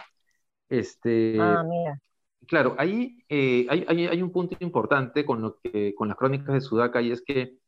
Este, 0.71 1.37
ah, 1.39 1.63
mira. 1.69 2.01
Claro, 2.47 2.77
ahí 2.79 3.23
eh, 3.29 3.67
hay, 3.69 3.85
hay, 3.87 4.07
hay, 4.07 4.23
un 4.23 4.33
punto 4.33 4.57
importante 4.61 5.27
con, 5.27 5.43
lo 5.43 5.59
que, 5.59 5.95
con 5.95 6.09
las 6.09 6.17
crónicas 6.17 6.55
de 6.55 6.61
Sudaca 6.63 7.03
y 7.03 7.13
es 7.13 7.21
que 7.21 7.59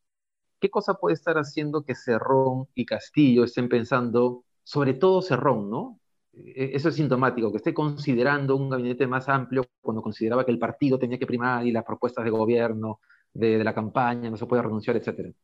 ¿qué 0.63 0.71
cosa 0.71 0.95
puede 0.95 1.15
estar 1.15 1.37
haciendo 1.39 1.85
que 1.85 1.97
Cerrón 1.97 2.69
y 2.77 2.87
Castillo 2.87 3.43
estén 3.43 3.69
pensando, 3.69 4.45
sobre 4.63 4.95
todo 4.95 5.21
Cerrón, 5.21 5.69
¿no? 5.69 5.99
E-, 6.33 6.71
eso 6.75 6.89
es 6.89 6.95
sintomático, 6.95 7.51
que 7.51 7.57
esté 7.59 7.75
considerando 7.75 8.55
un 8.55 8.71
gabinete 8.71 9.09
más 9.09 9.29
amplio 9.29 9.65
cuando 9.81 10.03
consideraba 10.03 10.47
que 10.47 10.53
el 10.53 10.61
partido 10.61 11.01
tenía 11.01 11.19
que 11.19 11.27
primar 11.27 11.67
y 11.67 11.73
las 11.73 11.85
propuestas 11.85 12.25
de 12.25 12.31
gobierno, 12.31 13.01
de, 13.35 13.63
la 13.65 13.75
campaña, 13.75 14.31
no 14.31 14.37
se 14.37 14.47
puede 14.47 14.63
renunciar, 14.63 14.97
etc. 14.97 15.35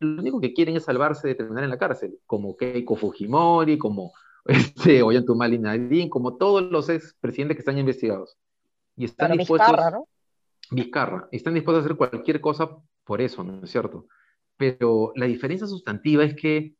Lo 0.00 0.20
único 0.20 0.38
que 0.38 0.52
quieren 0.52 0.76
es 0.76 0.84
salvarse 0.84 1.28
de 1.28 1.34
terminar 1.34 1.64
en 1.64 1.70
la 1.70 1.78
cárcel, 1.78 2.18
como 2.26 2.56
Keiko 2.56 2.96
Fujimori, 2.96 3.78
como 3.78 4.12
este, 4.44 5.02
Ollantumal 5.02 5.60
Nadine, 5.62 6.10
como 6.10 6.36
todos 6.36 6.62
los 6.62 6.90
ex 6.90 7.16
presidentes 7.20 7.56
que 7.56 7.60
están 7.60 7.78
investigados. 7.78 8.36
Y 8.96 9.06
están 9.06 9.32
dispuestos... 9.32 9.70
Vizcarra, 9.70 9.90
¿no? 9.90 10.08
Vizcarra. 10.72 11.28
Están 11.32 11.54
dispuestos 11.54 11.82
a 11.82 11.86
hacer 11.86 11.96
cualquier 11.96 12.40
cosa 12.42 12.76
por 13.10 13.20
eso, 13.20 13.42
¿no 13.42 13.64
es 13.64 13.70
cierto? 13.72 14.06
Pero 14.56 15.12
la 15.16 15.26
diferencia 15.26 15.66
sustantiva 15.66 16.22
es 16.22 16.36
que 16.36 16.76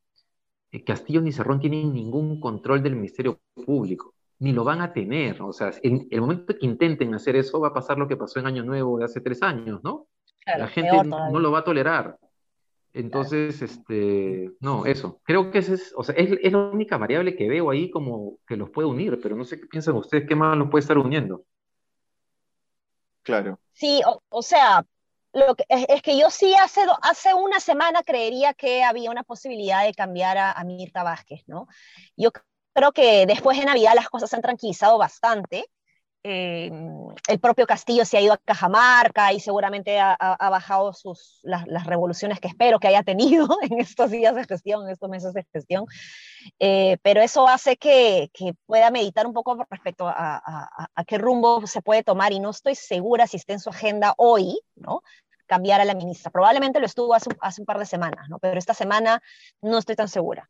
eh, 0.70 0.84
Castillo 0.84 1.20
ni 1.20 1.32
Cerrón 1.32 1.58
tienen 1.58 1.92
ningún 1.92 2.38
control 2.38 2.84
del 2.84 2.94
Ministerio 2.94 3.40
Público, 3.66 4.14
ni 4.38 4.52
lo 4.52 4.62
van 4.62 4.80
a 4.80 4.92
tener. 4.92 5.42
O 5.42 5.52
sea, 5.52 5.72
en 5.82 6.06
el 6.08 6.20
momento 6.20 6.56
que 6.56 6.66
intenten 6.66 7.12
hacer 7.14 7.34
eso, 7.34 7.58
va 7.58 7.68
a 7.70 7.74
pasar 7.74 7.98
lo 7.98 8.06
que 8.06 8.16
pasó 8.16 8.38
en 8.38 8.46
Año 8.46 8.62
Nuevo 8.62 8.96
de 8.96 9.06
hace 9.06 9.20
tres 9.20 9.42
años, 9.42 9.80
¿no? 9.82 10.06
la 10.46 10.68
gente 10.68 11.02
no, 11.02 11.36
lo 11.36 11.50
va 11.50 11.58
a 11.58 11.64
tolerar. 11.64 12.16
Entonces, 12.92 13.60
este, 13.60 14.52
no, 14.60 14.86
eso. 14.86 15.20
Creo 15.24 15.50
que 15.50 15.58
ese 15.58 15.74
es, 15.74 15.92
o 15.96 16.04
sea, 16.04 16.14
es, 16.14 16.30
es, 16.40 16.52
la 16.52 16.70
única 16.70 16.96
variable 16.96 17.34
que 17.34 17.48
veo 17.48 17.70
ahí 17.70 17.90
como 17.90 18.38
que 18.46 18.56
los 18.56 18.70
puede 18.70 18.86
unir, 18.86 19.18
pero 19.20 19.34
no 19.34 19.44
sé 19.44 19.60
qué 19.60 19.66
piensan 19.66 19.96
ustedes, 19.96 20.28
qué 20.28 20.36
más 20.36 20.56
los 20.56 20.70
puede 20.70 20.82
estar 20.82 20.96
uniendo. 20.96 21.42
Claro. 23.24 23.58
Sí, 23.72 24.00
o, 24.06 24.22
o 24.28 24.42
sea, 24.42 24.86
lo 25.32 25.54
que, 25.54 25.64
es, 25.68 26.02
que 26.02 26.18
yo 26.18 26.30
sí 26.30 26.54
hace, 26.54 26.82
hace 27.02 27.34
una 27.34 27.60
semana 27.60 28.02
creería 28.02 28.54
que 28.54 28.82
había 28.82 29.10
una 29.10 29.22
posibilidad 29.22 29.84
de 29.84 29.94
cambiar 29.94 30.38
a, 30.38 30.52
a 30.52 30.64
Mirta 30.64 31.02
Vázquez, 31.02 31.42
¿no? 31.46 31.68
Yo 32.16 32.30
creo 32.72 32.92
que 32.92 33.26
después 33.26 33.58
de 33.58 33.64
Navidad 33.64 33.92
las 33.94 34.08
cosas 34.08 34.30
se 34.30 34.36
han 34.36 34.42
tranquilizado 34.42 34.98
bastante 34.98 35.66
eh, 36.22 36.70
el 37.28 37.40
propio 37.40 37.66
Castillo 37.66 38.04
se 38.04 38.18
ha 38.18 38.20
ido 38.20 38.35
a 38.35 38.38
Cajamarca 38.38 39.33
y 39.33 39.40
seguramente 39.40 39.98
ha, 39.98 40.12
ha, 40.12 40.50
bajado 40.50 40.92
sus, 40.92 41.40
las, 41.42 41.66
las, 41.66 41.87
revoluciones 41.87 42.40
que 42.40 42.48
espero 42.48 42.78
que 42.78 42.88
haya 42.88 43.02
tenido 43.02 43.48
en 43.62 43.80
estos 43.80 44.11
días 44.11 44.35
de 44.35 44.44
gestión, 44.44 44.85
en 44.85 44.90
estos 44.90 45.09
meses 45.09 45.33
de 45.33 45.46
gestión. 45.52 45.87
Eh, 46.59 46.98
pero 47.02 47.22
eso 47.22 47.48
hace 47.48 47.76
que, 47.76 48.30
que, 48.35 48.54
pueda 48.66 48.90
meditar 48.90 49.26
un 49.26 49.33
poco 49.33 49.66
respecto 49.70 50.06
a, 50.09 50.37
a, 50.37 50.90
a, 50.94 51.04
qué 51.04 51.16
rumbo 51.18 51.66
se 51.66 51.83
puede 51.83 52.02
tomar 52.02 52.33
y 52.33 52.40
no 52.40 52.50
estoy 52.50 52.74
segura 52.74 53.26
si 53.26 53.38
está 53.38 53.54
en 53.54 53.61
su 53.61 53.70
agenda 53.70 54.14
hoy, 54.16 54.61
¿no? 54.76 55.02
cambiar 55.46 55.80
a 55.80 55.85
la 55.85 55.94
ministra. 55.94 56.30
Probablemente 56.30 56.78
lo 56.78 56.87
estuvo 56.87 57.12
hace, 57.12 57.30
hace 57.40 57.62
un 57.62 57.66
par 57.66 57.78
de 57.78 57.87
semanas, 57.87 58.28
¿no? 58.28 58.38
pero 58.38 58.59
esta 58.59 58.72
semana 58.72 59.20
no 59.61 59.78
estoy 59.78 59.96
tan 59.96 60.09
segura. 60.09 60.48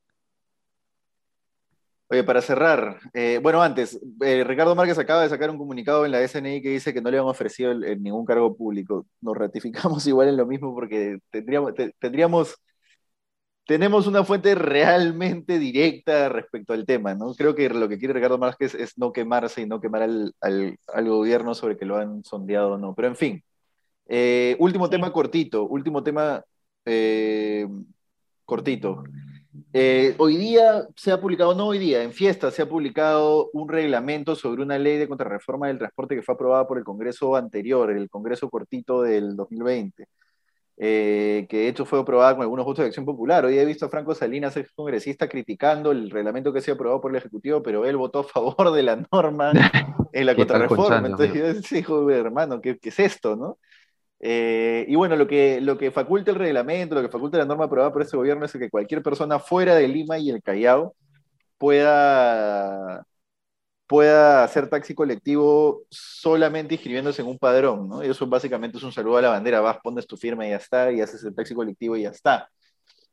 Oye, 2.13 2.25
para 2.25 2.43
cerrar, 2.43 2.99
eh, 3.15 3.39
bueno, 3.41 3.63
antes, 3.63 4.01
eh, 4.23 4.43
Ricardo 4.43 4.75
Márquez 4.75 4.99
acaba 4.99 5.23
de 5.23 5.29
sacar 5.29 5.49
un 5.49 5.59
comunicado 5.59 6.05
en 6.05 6.11
la 6.11 6.21
SNI 6.27 6.61
que 6.61 6.71
dice 6.71 6.93
que 6.93 7.01
no 7.01 7.09
le 7.09 7.19
han 7.19 7.25
ofrecido 7.25 7.71
el, 7.71 7.85
el, 7.85 8.03
ningún 8.03 8.25
cargo 8.27 8.57
público. 8.57 9.07
Nos 9.21 9.37
ratificamos 9.37 10.05
igual 10.09 10.29
en 10.29 10.37
lo 10.37 10.45
mismo 10.47 10.75
porque 10.75 11.19
tendríamos, 11.31 11.73
te, 11.75 11.93
tendríamos, 12.01 12.57
tenemos 13.67 14.07
una 14.09 14.25
fuente 14.25 14.55
realmente 14.57 15.59
directa 15.59 16.29
respecto 16.29 16.73
al 16.73 16.85
tema, 16.85 17.15
¿no? 17.15 17.33
Creo 17.35 17.55
que 17.55 17.69
lo 17.71 17.89
que 17.89 17.99
quiere 17.99 18.15
Ricardo 18.15 18.39
Márquez 18.39 18.75
es 18.75 18.99
no 18.99 19.13
quemarse 19.13 19.63
y 19.63 19.67
no 19.67 19.81
quemar 19.81 20.03
al, 20.03 20.35
al, 20.41 20.77
al 20.93 21.09
gobierno 21.09 21.55
sobre 21.55 21.77
que 21.77 21.85
lo 21.85 21.97
han 21.97 22.25
sondeado 22.25 22.73
o 22.73 22.79
no. 22.79 22.95
Pero 22.95 23.09
en 23.09 23.17
fin, 23.17 23.45
eh, 24.09 24.57
último 24.61 24.91
tema 24.91 25.13
cortito, 25.13 25.65
último 25.65 26.03
tema 26.03 26.45
cortito. 28.45 29.05
Eh, 29.73 30.15
hoy 30.19 30.37
día 30.37 30.87
se 30.95 31.11
ha 31.11 31.21
publicado, 31.21 31.55
no 31.55 31.67
hoy 31.67 31.79
día, 31.79 32.03
en 32.03 32.13
fiesta 32.13 32.51
se 32.51 32.63
ha 32.63 32.69
publicado 32.69 33.51
un 33.53 33.69
reglamento 33.69 34.37
sobre 34.37 34.63
una 34.63 34.79
ley 34.79 34.97
de 34.97 35.09
contrarreforma 35.09 35.67
del 35.67 35.79
transporte 35.79 36.15
que 36.15 36.23
fue 36.23 36.35
aprobada 36.35 36.69
por 36.69 36.79
el 36.79 36.85
Congreso 36.85 37.35
anterior, 37.35 37.91
el 37.91 38.09
Congreso 38.09 38.49
cortito 38.49 39.03
del 39.03 39.35
2020, 39.35 40.07
eh, 40.77 41.47
que 41.49 41.57
de 41.59 41.69
hecho 41.69 41.85
fue 41.85 41.99
aprobada 41.99 42.35
con 42.35 42.43
algunos 42.43 42.65
votos 42.65 42.85
de 42.85 42.89
acción 42.89 43.05
popular. 43.05 43.45
Hoy 43.45 43.59
he 43.59 43.65
visto 43.65 43.87
a 43.87 43.89
Franco 43.89 44.15
Salinas, 44.15 44.57
ex 44.57 44.71
congresista, 44.73 45.29
criticando 45.29 45.91
el 45.91 46.11
reglamento 46.11 46.53
que 46.53 46.61
se 46.61 46.71
ha 46.71 46.75
aprobado 46.75 47.01
por 47.01 47.11
el 47.11 47.17
Ejecutivo, 47.17 47.61
pero 47.61 47.85
él 47.85 47.97
votó 47.97 48.21
a 48.21 48.25
favor 48.25 48.73
de 48.73 48.83
la 48.85 49.05
norma 49.11 49.53
en 50.13 50.27
la 50.27 50.35
contrarreforma. 50.37 51.09
Entonces 51.09 51.35
yo 51.35 51.53
decía, 51.53 51.85
hermano, 52.17 52.61
¿qué, 52.61 52.79
¿qué 52.79 52.91
es 52.91 53.01
esto, 53.01 53.35
no? 53.35 53.59
Eh, 54.21 54.85
y 54.89 54.95
bueno, 54.97 55.17
lo 55.17 55.27
que, 55.27 55.61
lo 55.61 55.79
que 55.79 55.91
faculta 55.91 56.31
el 56.31 56.37
reglamento, 56.37 56.95
lo 56.95 57.03
que 57.03 57.09
faculta 57.09 57.39
la 57.39 57.47
norma 57.47 57.65
aprobada 57.65 57.93
por 57.93 58.03
este 58.03 58.17
gobierno 58.17 58.45
es 58.45 58.53
que 58.53 58.71
cualquier 58.71 59.03
persona 59.03 59.39
fuera 59.39 59.75
de 59.75 59.89
Lima 59.89 60.19
y 60.19 60.31
el 60.31 60.43
Callao 60.43 60.95
pueda, 61.59 63.05
pueda 63.87 64.45
hacer 64.45 64.69
taxi 64.69 64.95
colectivo 64.95 65.83
solamente 65.91 66.75
inscribiéndose 66.75 67.23
en 67.23 67.29
un 67.29 67.39
padrón, 67.39 67.89
¿no? 67.89 68.05
Y 68.05 68.09
eso 68.09 68.27
básicamente 68.27 68.79
es 68.79 68.85
un 68.85 68.93
saludo 68.93 69.19
a 69.19 69.23
la 69.23 69.31
bandera, 69.31 69.61
vas, 69.61 69.79
pones 69.83 70.07
tu 70.07 70.17
firma 70.17 70.47
y 70.47 70.51
ya 70.51 70.57
está, 70.57 70.93
y 70.93 71.01
haces 71.01 71.25
el 71.25 71.35
taxi 71.35 71.55
colectivo 71.55 71.97
y 71.97 72.03
ya 72.03 72.11
está. 72.11 72.49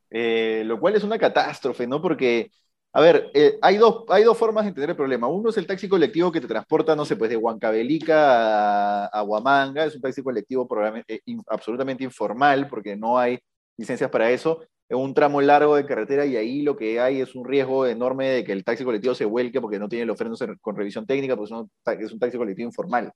Eh, 0.10 0.64
lo 0.66 0.80
cual 0.80 0.96
es 0.96 1.04
una 1.04 1.18
catástrofe, 1.20 1.88
¿no? 1.88 2.02
Porque 2.02 2.52
a 2.94 3.02
ver, 3.02 3.30
eh, 3.34 3.60
hay, 3.62 3.78
dos, 3.78 4.06
hay 4.10 4.24
dos 4.24 4.38
formas 4.38 4.64
de 4.64 4.70
entender 4.70 4.92
el 4.92 4.96
problema. 4.96 5.28
Uno 5.28 5.50
es 5.50 5.58
el 5.58 5.68
taxi 5.68 5.88
colectivo 5.88 6.32
que 6.32 6.42
te 6.42 6.48
transporta, 6.48 6.96
no 6.96 7.06
sé, 7.06 7.16
pues 7.16 7.30
de 7.30 7.38
Huancavelica 7.38 9.06
a, 9.06 9.06
a 9.08 9.24
Huamanga. 9.24 9.86
Es 9.86 9.96
un 9.96 10.02
taxi 10.02 10.24
colectivo 10.24 10.68
eh, 11.08 11.20
in, 11.26 11.42
absolutamente 11.48 12.04
informal 12.04 12.68
porque 12.68 12.96
no 12.96 13.18
hay 13.20 13.40
licencias 13.78 14.10
para 14.10 14.32
eso. 14.32 14.62
Es 14.90 14.98
un 14.98 15.14
tramo 15.14 15.42
largo 15.42 15.76
de 15.76 15.86
carretera 15.86 16.26
y 16.26 16.38
ahí 16.38 16.62
lo 16.62 16.76
que 16.76 17.00
hay 17.00 17.22
es 17.22 17.36
un 17.36 17.46
riesgo 17.46 17.86
enorme 17.86 18.30
de 18.30 18.44
que 18.44 18.54
el 18.54 18.64
taxi 18.64 18.84
colectivo 18.84 19.14
se 19.14 19.26
vuelque 19.26 19.62
porque 19.62 19.80
no 19.80 19.90
tiene 19.90 20.06
los 20.06 20.18
frenos 20.18 20.42
con 20.62 20.76
revisión 20.76 21.06
técnica, 21.06 21.36
pues 21.36 21.52
es 22.00 22.12
un 22.14 22.20
taxi 22.20 22.38
colectivo 22.38 22.68
informal. 22.68 23.12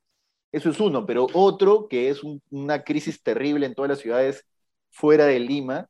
Eso 0.52 0.70
es 0.70 0.80
uno, 0.80 1.06
pero 1.06 1.28
otro 1.34 1.88
que 1.88 2.10
es 2.10 2.24
un, 2.24 2.42
una 2.52 2.84
crisis 2.84 3.24
terrible 3.24 3.66
en 3.66 3.74
todas 3.74 3.90
las 3.90 4.00
ciudades 4.00 4.46
fuera 4.92 5.26
de 5.26 5.40
Lima, 5.40 5.88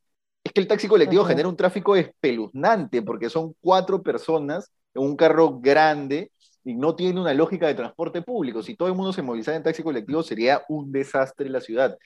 es 0.51 0.53
que 0.53 0.61
el 0.61 0.67
taxi 0.67 0.87
colectivo 0.87 1.23
genera 1.25 1.47
un 1.47 1.55
tráfico 1.55 1.95
espeluznante, 1.95 3.01
porque 3.01 3.29
son 3.29 3.55
cuatro 3.61 4.01
personas 4.03 4.71
en 4.93 5.03
un 5.03 5.15
carro 5.15 5.59
grande 5.59 6.31
y 6.63 6.75
no 6.75 6.95
tiene 6.95 7.19
una 7.21 7.33
lógica 7.33 7.67
de 7.67 7.73
transporte 7.75 8.21
público. 8.21 8.61
Si 8.61 8.75
todo 8.75 8.89
el 8.89 8.95
mundo 8.95 9.13
se 9.13 9.21
movilizara 9.21 9.57
en 9.57 9.63
taxi 9.63 9.81
colectivo, 9.83 10.23
sería 10.23 10.61
un 10.69 10.91
desastre 10.91 11.47
en 11.47 11.53
la 11.53 11.61
ciudad. 11.61 11.97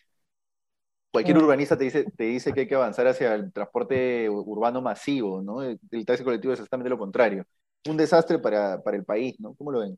Cualquier 1.12 1.38
-huh. 1.38 1.44
urbanista 1.44 1.78
te 1.78 1.86
dice, 1.86 2.06
te 2.18 2.26
dice 2.26 2.54
que 2.54 2.62
hay 2.62 2.68
que 2.68 2.76
avanzar 2.76 3.08
hacia 3.08 3.34
el 3.36 3.52
transporte 3.52 4.30
urbano 4.30 4.82
masivo, 4.82 5.42
¿no? 5.42 5.64
El, 5.64 5.80
el 5.92 6.06
taxi 6.06 6.24
colectivo 6.24 6.54
es 6.54 6.60
exactamente 6.60 6.90
lo 6.90 6.98
contrario. 6.98 7.46
Un 7.88 7.98
desastre 7.98 8.40
para, 8.40 8.82
para 8.84 8.98
el 8.98 9.06
país, 9.06 9.40
¿no? 9.40 9.54
¿Cómo 9.56 9.72
lo 9.72 9.80
ven? 9.80 9.98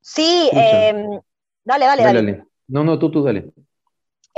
Sí, 0.00 0.50
eh, 0.54 0.92
dale, 1.64 1.86
dale, 1.86 2.02
dale, 2.02 2.22
dale. 2.22 2.44
No, 2.68 2.84
no, 2.84 2.98
tú, 2.98 3.10
tú, 3.10 3.22
dale. 3.22 3.52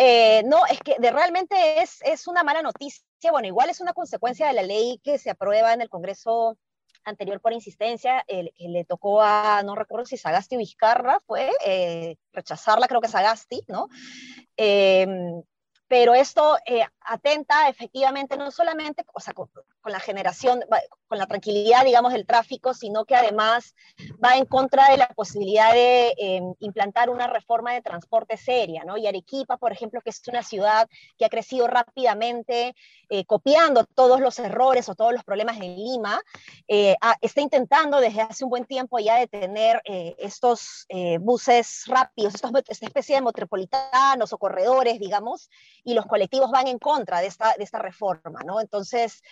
Eh, 0.01 0.45
no, 0.45 0.65
es 0.67 0.79
que 0.79 0.97
realmente 1.11 1.83
es, 1.83 1.99
es 2.03 2.29
una 2.29 2.45
mala 2.45 2.63
noticia. 2.63 3.03
Bueno, 3.33 3.49
igual 3.49 3.69
es 3.69 3.81
una 3.81 3.93
consecuencia 3.93 4.47
de 4.47 4.53
la 4.53 4.63
ley 4.63 5.01
que 5.03 5.19
se 5.19 5.31
aprueba 5.31 5.73
en 5.73 5.81
el 5.81 5.89
Congreso 5.89 6.57
anterior 7.05 7.41
por 7.41 7.53
insistencia, 7.53 8.25
el, 8.29 8.53
que 8.57 8.69
le 8.69 8.85
tocó 8.85 9.21
a, 9.23 9.63
no 9.65 9.75
recuerdo 9.75 10.07
si 10.07 10.17
Sagasti 10.17 10.55
o 10.55 10.59
Vizcarra 10.59 11.19
fue, 11.27 11.51
eh, 11.65 12.17
rechazarla, 12.33 12.87
creo 12.87 13.01
que 13.01 13.09
Sagasti, 13.09 13.65
¿no? 13.67 13.89
Eh, 14.57 15.07
pero 15.89 16.15
esto 16.15 16.59
eh, 16.67 16.85
atenta 17.01 17.69
efectivamente 17.69 18.37
no 18.37 18.51
solamente 18.51 19.05
con, 19.81 19.93
la 19.93 20.01
generación, 20.01 20.61
con 21.07 21.19
la 21.19 21.27
tranquilidad, 21.27 21.85
digamos, 21.85 22.13
del 22.13 22.27
tráfico, 22.27 22.75
sino 22.75 23.05
que 23.05 23.15
además 23.15 23.75
va 24.23 24.37
en 24.37 24.45
contra 24.45 24.91
de 24.91 24.97
la 24.97 25.09
posibilidad 25.09 25.73
de 25.73 26.15
eh, 26.19 26.41
implantar 26.61 27.11
una 27.11 27.27
reforma 27.27 27.73
de 27.73 27.83
transporte 27.83 28.37
seria, 28.37 28.85
¿no? 28.85 28.97
Y 28.97 29.07
Arequipa, 29.07 29.57
por 29.57 29.73
ejemplo, 29.73 30.01
que 30.01 30.11
es 30.11 30.23
una 30.29 30.43
ciudad 30.43 30.89
que 31.17 31.25
ha 31.25 31.29
crecido 31.29 31.67
rápidamente, 31.67 32.75
eh, 33.11 33.25
copiando 33.25 33.85
todos 33.85 34.21
los 34.21 34.39
errores 34.39 34.89
o 34.91 34.95
todos 34.95 35.15
los 35.15 35.25
problemas 35.25 35.59
de 35.59 35.69
Lima, 35.69 36.21
eh, 36.67 36.95
a, 37.01 37.17
está 37.23 37.41
intentando 37.41 38.01
desde 38.01 38.21
hace 38.21 38.45
un 38.45 38.51
buen 38.51 38.67
tiempo 38.67 38.99
ya 38.99 39.17
de 39.17 39.27
tener 39.27 39.81
eh, 39.87 40.15
estos 40.19 40.87
buses 41.21 41.85
rápidos, 41.87 42.35
estos, 42.35 42.51
esta 42.69 42.87
especie 42.87 43.15
de 43.15 43.23
metropolitanos 43.23 44.33
o 44.33 44.39
corredores, 44.39 44.99
digamos, 44.99 45.49
y 45.85 45.95
los 45.95 46.07
colectivos 46.07 46.51
van 46.51 46.67
en 46.67 46.79
contra 46.79 47.21
de 47.21 47.29
esta, 47.29 47.55
de 47.57 47.65
esta 47.65 47.79
reforma, 47.79 48.41
¿no? 48.45 48.61
Entonces, 48.61 49.23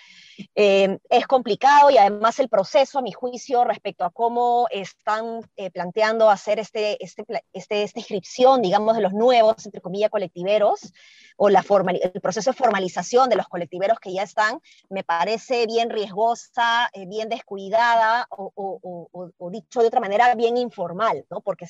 eh, 0.54 0.98
es 1.08 1.26
complicado 1.26 1.90
y 1.90 1.98
además 1.98 2.38
el 2.38 2.48
proceso, 2.48 2.98
a 2.98 3.02
mi 3.02 3.12
juicio, 3.12 3.64
respecto 3.64 4.04
a 4.04 4.10
cómo 4.10 4.66
están 4.70 5.40
eh, 5.56 5.70
planteando 5.70 6.30
hacer 6.30 6.58
este, 6.58 7.02
este, 7.04 7.24
este, 7.52 7.82
esta 7.82 7.98
inscripción, 7.98 8.62
digamos, 8.62 8.96
de 8.96 9.02
los 9.02 9.12
nuevos, 9.12 9.64
entre 9.64 9.80
comillas, 9.80 10.10
colectiveros, 10.10 10.92
o 11.36 11.50
la 11.50 11.62
formal, 11.62 12.00
el 12.02 12.20
proceso 12.20 12.50
de 12.50 12.56
formalización 12.56 13.28
de 13.28 13.36
los 13.36 13.46
colectiveros 13.48 14.00
que 14.00 14.12
ya 14.12 14.22
están, 14.22 14.60
me 14.88 15.04
parece 15.04 15.66
bien 15.66 15.90
riesgosa, 15.90 16.88
eh, 16.92 17.06
bien 17.06 17.28
descuidada, 17.28 18.26
o, 18.30 18.52
o, 18.56 19.50
dicho 19.50 19.80
de 19.80 19.88
otra 19.88 20.00
manera, 20.00 20.34
bien 20.34 20.56
informal, 20.56 21.24
¿no? 21.30 21.40
Porque 21.40 21.66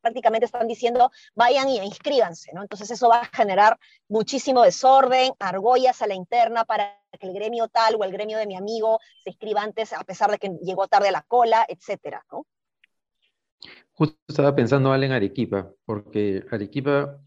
prácticamente 0.00 0.46
están 0.46 0.68
diciendo, 0.68 1.10
vayan 1.34 1.68
y 1.68 1.78
inscríbanse, 1.78 2.52
¿no? 2.52 2.62
Entonces 2.62 2.90
eso 2.90 3.08
va 3.08 3.20
a 3.20 3.36
generar 3.36 3.78
muchísimo 4.08 4.62
desorden, 4.62 5.32
argollas 5.38 6.02
a 6.02 6.06
la 6.06 6.14
interna 6.14 6.64
para 6.64 6.98
que 7.16 7.26
el 7.26 7.34
gremio 7.34 7.68
tal 7.68 7.96
o 7.96 8.04
el 8.04 8.12
gremio 8.12 8.38
de 8.38 8.46
mi 8.46 8.56
amigo 8.56 8.98
se 9.22 9.30
inscriba 9.30 9.62
antes 9.62 9.92
a 9.92 10.04
pesar 10.04 10.30
de 10.30 10.38
que 10.38 10.50
llegó 10.62 10.86
tarde 10.88 11.08
a 11.08 11.12
la 11.12 11.22
cola, 11.22 11.64
etcétera, 11.68 12.24
¿no? 12.30 12.46
Justo 13.92 14.18
estaba 14.28 14.54
pensando 14.54 14.92
Ale 14.92 15.06
en 15.06 15.12
Arequipa, 15.12 15.72
porque 15.84 16.44
Arequipa, 16.50 17.18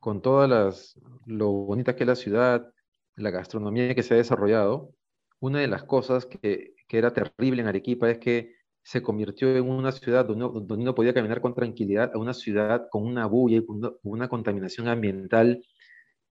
con 0.00 0.20
todas 0.20 0.50
las, 0.50 1.00
lo 1.24 1.50
bonita 1.50 1.94
que 1.94 2.02
es 2.02 2.08
la 2.08 2.16
ciudad, 2.16 2.72
la 3.14 3.30
gastronomía 3.30 3.94
que 3.94 4.02
se 4.02 4.14
ha 4.14 4.16
desarrollado, 4.16 4.90
una 5.38 5.60
de 5.60 5.68
las 5.68 5.84
cosas 5.84 6.26
que, 6.26 6.74
que 6.88 6.98
era 6.98 7.12
terrible 7.12 7.62
en 7.62 7.68
Arequipa 7.68 8.10
es 8.10 8.18
que 8.18 8.56
se 8.82 9.02
convirtió 9.02 9.56
en 9.56 9.68
una 9.68 9.92
ciudad 9.92 10.24
donde 10.24 10.44
uno, 10.44 10.60
donde 10.60 10.84
uno 10.84 10.94
podía 10.94 11.14
caminar 11.14 11.40
con 11.40 11.54
tranquilidad 11.54 12.12
a 12.14 12.18
una 12.18 12.34
ciudad 12.34 12.86
con 12.90 13.04
una 13.04 13.26
bulla 13.26 13.58
y 13.58 13.64
una 14.02 14.28
contaminación 14.28 14.86
ambiental 14.88 15.60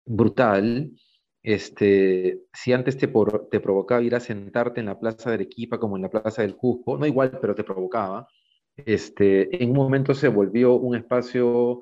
brutal, 0.06 0.92
este, 1.46 2.42
si 2.54 2.74
antes 2.74 2.98
te, 2.98 3.08
te, 3.52 3.60
provocaba 3.60 4.02
ir 4.02 4.16
a 4.16 4.20
sentarte 4.20 4.80
en 4.80 4.88
la 4.88 5.00
plaza 5.00 5.30
de 5.30 5.36
Arequipa 5.36 5.80
como 5.80 5.96
en 5.96 6.02
la 6.02 6.10
plaza 6.10 6.42
del 6.42 6.56
Cusco, 6.56 6.98
no 6.98 7.06
igual, 7.06 7.38
pero 7.40 7.54
te 7.54 7.64
provocaba, 7.64 8.28
este, 8.76 9.64
en 9.64 9.70
un 9.70 9.76
momento 9.76 10.16
se 10.16 10.28
volvió 10.28 10.74
un 10.74 10.96
espacio 10.96 11.82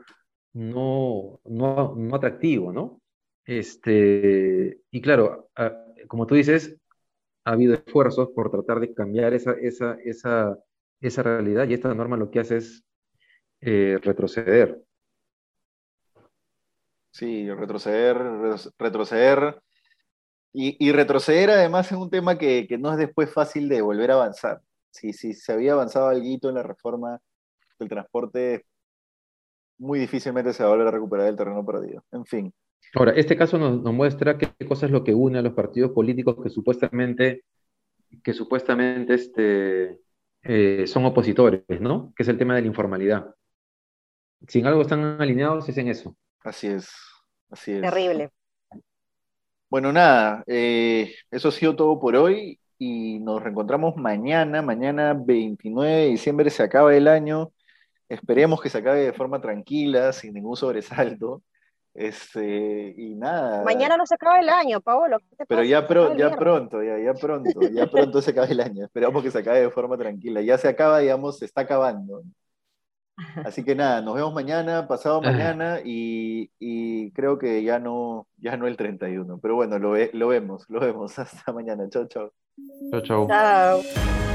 no, 0.52 1.40
no, 1.46 1.96
no 1.96 2.16
atractivo, 2.16 2.74
¿no? 2.74 3.02
Este, 3.46 4.82
y 4.92 5.02
claro, 5.02 5.50
como 6.10 6.28
tú 6.28 6.36
dices, 6.36 6.78
ha 7.46 7.54
habido 7.54 7.76
esfuerzos 7.76 8.32
por 8.36 8.52
tratar 8.52 8.82
de 8.82 8.94
cambiar 8.94 9.34
esa, 9.34 9.54
esa, 9.54 9.98
esa, 10.04 10.58
esa 11.00 11.24
realidad 11.24 11.70
y 11.70 11.74
esta 11.76 11.94
norma 11.94 12.18
lo 12.18 12.30
que 12.32 12.42
hace 12.42 12.58
es 12.58 12.84
eh, 13.62 13.98
retroceder. 14.02 14.84
Sí, 17.14 17.48
retroceder, 17.52 18.18
retroceder 18.80 19.62
y, 20.52 20.92
retroceder 20.92 21.52
además 21.52 21.92
en 21.92 22.00
un 22.00 22.10
tema 22.10 22.40
que, 22.40 22.68
no 22.80 22.92
es 22.92 22.98
después 22.98 23.32
fácil 23.32 23.70
de 23.70 23.82
volver 23.82 24.10
a 24.10 24.16
avanzar. 24.16 24.62
Si, 24.90 25.14
se 25.14 25.54
había 25.54 25.74
avanzado 25.74 26.08
algo 26.08 26.26
en 26.26 26.56
la 26.56 26.64
reforma 26.64 27.20
del 27.78 27.90
transporte, 27.90 28.66
muy 29.78 30.00
difícilmente 30.00 30.54
se 30.54 30.64
va 30.64 30.70
a 30.70 30.72
volver 30.72 30.88
a 30.88 30.92
recuperar 30.92 31.28
el 31.28 31.36
terreno 31.36 31.64
perdido. 31.64 32.04
En 32.12 32.26
fin. 32.26 32.54
Ahora, 32.96 33.12
este 33.12 33.38
caso 33.38 33.60
nos, 33.60 33.84
muestra 33.94 34.38
qué 34.40 34.52
cosa 34.68 34.88
es 34.88 34.92
lo 34.92 35.04
que 35.04 35.14
une 35.14 35.38
a 35.38 35.44
los 35.44 35.54
partidos 35.54 35.92
políticos 35.92 36.38
que 36.42 36.50
supuestamente, 36.50 37.44
que 38.24 38.34
supuestamente 38.34 39.14
este, 39.14 40.00
eh, 40.42 40.88
son 40.88 41.06
opositores, 41.06 41.80
¿no? 41.80 42.12
Que 42.16 42.24
es 42.24 42.30
el 42.30 42.40
tema 42.40 42.56
de 42.56 42.62
la 42.62 42.68
informalidad. 42.68 43.36
Si 44.48 44.60
en 44.60 44.66
algo 44.66 44.82
están 44.82 45.22
alineados 45.22 45.70
es 45.70 45.78
en 45.78 45.90
eso. 45.90 46.16
Así 46.44 46.68
es, 46.68 46.90
así 47.50 47.74
es. 47.74 47.82
Terrible. 47.82 48.30
Bueno, 49.70 49.92
nada, 49.92 50.44
eh, 50.46 51.16
eso 51.32 51.50
ha 51.50 51.52
sido 51.52 51.76
todo 51.76 52.00
por 52.00 52.16
hoy 52.16 52.60
y 52.78 53.20
nos 53.20 53.42
reencontramos 53.42 53.96
mañana. 53.96 54.62
Mañana 54.62 55.14
29 55.18 55.92
de 55.92 56.06
diciembre 56.08 56.50
se 56.50 56.64
acaba 56.64 56.96
el 56.96 57.08
año. 57.08 57.52
Esperemos 58.10 58.62
que 58.62 58.70
se 58.70 58.78
acabe 58.78 59.00
de 59.00 59.14
forma 59.14 59.42
tranquila, 59.42 60.14
sin 60.14 60.34
ningún 60.34 60.56
sobresalto. 60.56 61.42
Este, 61.94 62.94
y 62.98 63.16
nada. 63.16 63.64
Mañana 63.64 63.98
no 63.98 64.06
se 64.06 64.16
acaba 64.16 64.40
el 64.40 64.50
año, 64.50 64.82
Paolo. 64.82 65.18
Pero 65.48 65.64
ya, 65.64 65.82
ya 65.82 65.88
pronto, 65.88 66.84
ya, 66.84 66.98
ya 67.00 67.14
pronto, 67.14 67.62
ya 67.72 67.88
pronto 67.88 68.22
se 68.22 68.32
acaba 68.32 68.48
el 68.48 68.60
año. 68.60 68.86
Esperamos 68.86 69.24
que 69.24 69.32
se 69.32 69.40
acabe 69.40 69.62
de 69.62 69.72
forma 69.72 69.98
tranquila. 69.98 70.42
Ya 70.42 70.58
se 70.58 70.68
acaba, 70.68 71.00
digamos, 71.00 71.40
se 71.40 71.46
está 71.46 71.62
acabando. 71.62 72.24
Así 73.46 73.64
que 73.64 73.76
nada, 73.76 74.02
nos 74.02 74.16
vemos 74.16 74.34
mañana, 74.34 74.88
pasado 74.88 75.22
mañana 75.22 75.80
y, 75.84 77.12
creo 77.12 77.38
que 77.38 77.64
ya 77.64 77.80
no, 77.80 78.28
ya 78.38 78.58
no 78.58 78.68
el 78.68 78.78
31. 78.78 79.40
Pero 79.40 79.56
bueno, 79.56 79.78
lo, 79.80 79.96
lo 80.14 80.28
vemos, 80.28 80.66
lo 80.70 80.80
vemos. 80.80 81.18
Hasta 81.20 81.52
mañana. 81.54 81.88
Chao, 81.90 82.08
chao. 82.08 82.34
Chao, 82.92 83.02
chao. 83.02 83.28
Chao. 83.28 84.33